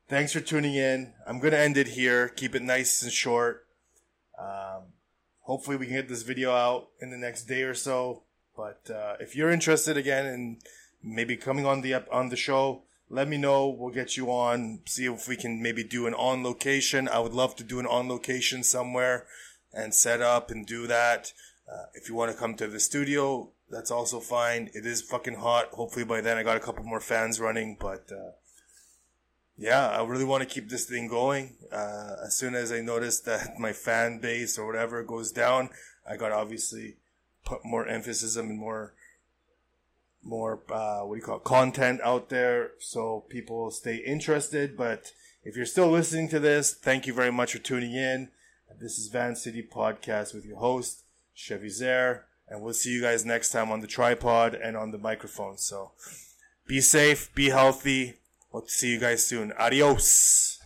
thanks 0.07 0.33
for 0.33 0.39
tuning 0.39 0.75
in. 0.75 1.13
I'm 1.27 1.39
going 1.39 1.51
to 1.51 1.59
end 1.59 1.77
it 1.77 1.89
here. 1.89 2.29
Keep 2.29 2.55
it 2.55 2.61
nice 2.61 3.01
and 3.01 3.11
short. 3.11 3.67
Um, 4.39 4.93
hopefully 5.41 5.77
we 5.77 5.86
can 5.86 5.95
get 5.95 6.09
this 6.09 6.23
video 6.23 6.51
out 6.51 6.89
in 6.99 7.09
the 7.09 7.17
next 7.17 7.43
day 7.43 7.63
or 7.63 7.73
so. 7.73 8.23
But 8.55 8.89
uh, 8.89 9.15
if 9.19 9.36
you're 9.36 9.51
interested 9.51 9.97
again 9.97 10.25
in 10.25 10.57
maybe 11.03 11.36
coming 11.36 11.65
on 11.65 11.81
the 11.81 11.93
on 12.11 12.29
the 12.29 12.38
show, 12.38 12.83
let 13.09 13.27
me 13.27 13.38
know. 13.38 13.67
We'll 13.67 13.93
get 13.93 14.17
you 14.17 14.31
on. 14.31 14.79
See 14.86 15.05
if 15.05 15.27
we 15.27 15.36
can 15.36 15.61
maybe 15.61 15.83
do 15.83 16.07
an 16.07 16.13
on 16.13 16.43
location. 16.43 17.07
I 17.07 17.19
would 17.19 17.33
love 17.33 17.55
to 17.57 17.63
do 17.63 17.79
an 17.79 17.86
on 17.86 18.07
location 18.07 18.63
somewhere 18.63 19.27
and 19.73 19.93
set 19.93 20.21
up 20.21 20.49
and 20.49 20.65
do 20.65 20.88
that. 20.88 21.33
Uh, 21.71 21.86
if 21.93 22.07
you 22.07 22.15
want 22.15 22.31
to 22.31 22.38
come 22.38 22.55
to 22.55 22.67
the 22.67 22.79
studio, 22.79 23.49
that's 23.70 23.91
also 23.91 24.20
fine. 24.20 24.70
It 24.74 24.86
is 24.86 25.01
fucking 25.01 25.36
hot. 25.36 25.70
Hopefully 25.72 26.05
by 26.05 26.22
then 26.22 26.38
I 26.38 26.43
got 26.43 26.57
a 26.57 26.61
couple 26.61 26.84
more 26.84 26.99
fans 26.99 27.39
running, 27.39 27.78
but 27.80 28.11
uh, 28.11 28.32
yeah, 29.57 29.89
I 29.89 30.03
really 30.03 30.26
want 30.26 30.43
to 30.43 30.49
keep 30.49 30.70
this 30.70 30.86
thing 30.86 31.07
going. 31.07 31.55
Uh, 31.72 32.16
as 32.26 32.36
soon 32.36 32.55
as 32.55 32.72
I 32.72 32.82
notice 32.82 33.20
that 33.22 33.57
my 33.59 33.74
fan 33.74 34.20
base 34.20 34.57
or 34.57 34.68
whatever 34.68 35.03
goes 35.03 35.32
down, 35.32 35.70
I 36.09 36.18
got 36.18 36.32
obviously 36.32 36.97
put 37.43 37.63
more 37.63 37.88
emphasis 37.88 38.36
and 38.36 38.57
more 38.57 38.93
more 40.24 40.63
uh, 40.72 41.01
what 41.01 41.16
do 41.16 41.20
you 41.20 41.26
call 41.26 41.38
it, 41.38 41.43
content 41.43 42.01
out 42.03 42.30
there 42.30 42.72
so 42.80 43.26
people 43.30 43.72
stay 43.72 43.97
interested. 43.97 44.76
But 44.76 45.11
if 45.43 45.55
you're 45.55 45.66
still 45.66 45.89
listening 45.89 46.30
to 46.30 46.39
this, 46.39 46.74
thank 46.74 47.07
you 47.07 47.13
very 47.13 47.32
much 47.32 47.53
for 47.53 47.59
tuning 47.59 47.93
in. 47.93 48.30
This 48.80 48.97
is 48.97 49.07
Van 49.07 49.36
City 49.36 49.63
Podcast 49.63 50.34
with 50.34 50.43
your 50.43 50.57
host 50.57 51.03
Chevy 51.34 51.70
Zare. 51.70 52.24
And 52.47 52.61
we'll 52.61 52.73
see 52.73 52.91
you 52.91 53.01
guys 53.01 53.25
next 53.25 53.51
time 53.51 53.71
on 53.71 53.81
the 53.81 53.87
tripod 53.87 54.53
and 54.53 54.77
on 54.77 54.91
the 54.91 54.97
microphone. 54.97 55.57
So 55.57 55.91
be 56.67 56.81
safe, 56.81 57.33
be 57.33 57.49
healthy. 57.49 58.15
We'll 58.51 58.67
see 58.67 58.91
you 58.91 58.99
guys 58.99 59.25
soon. 59.25 59.51
Adios. 59.53 60.59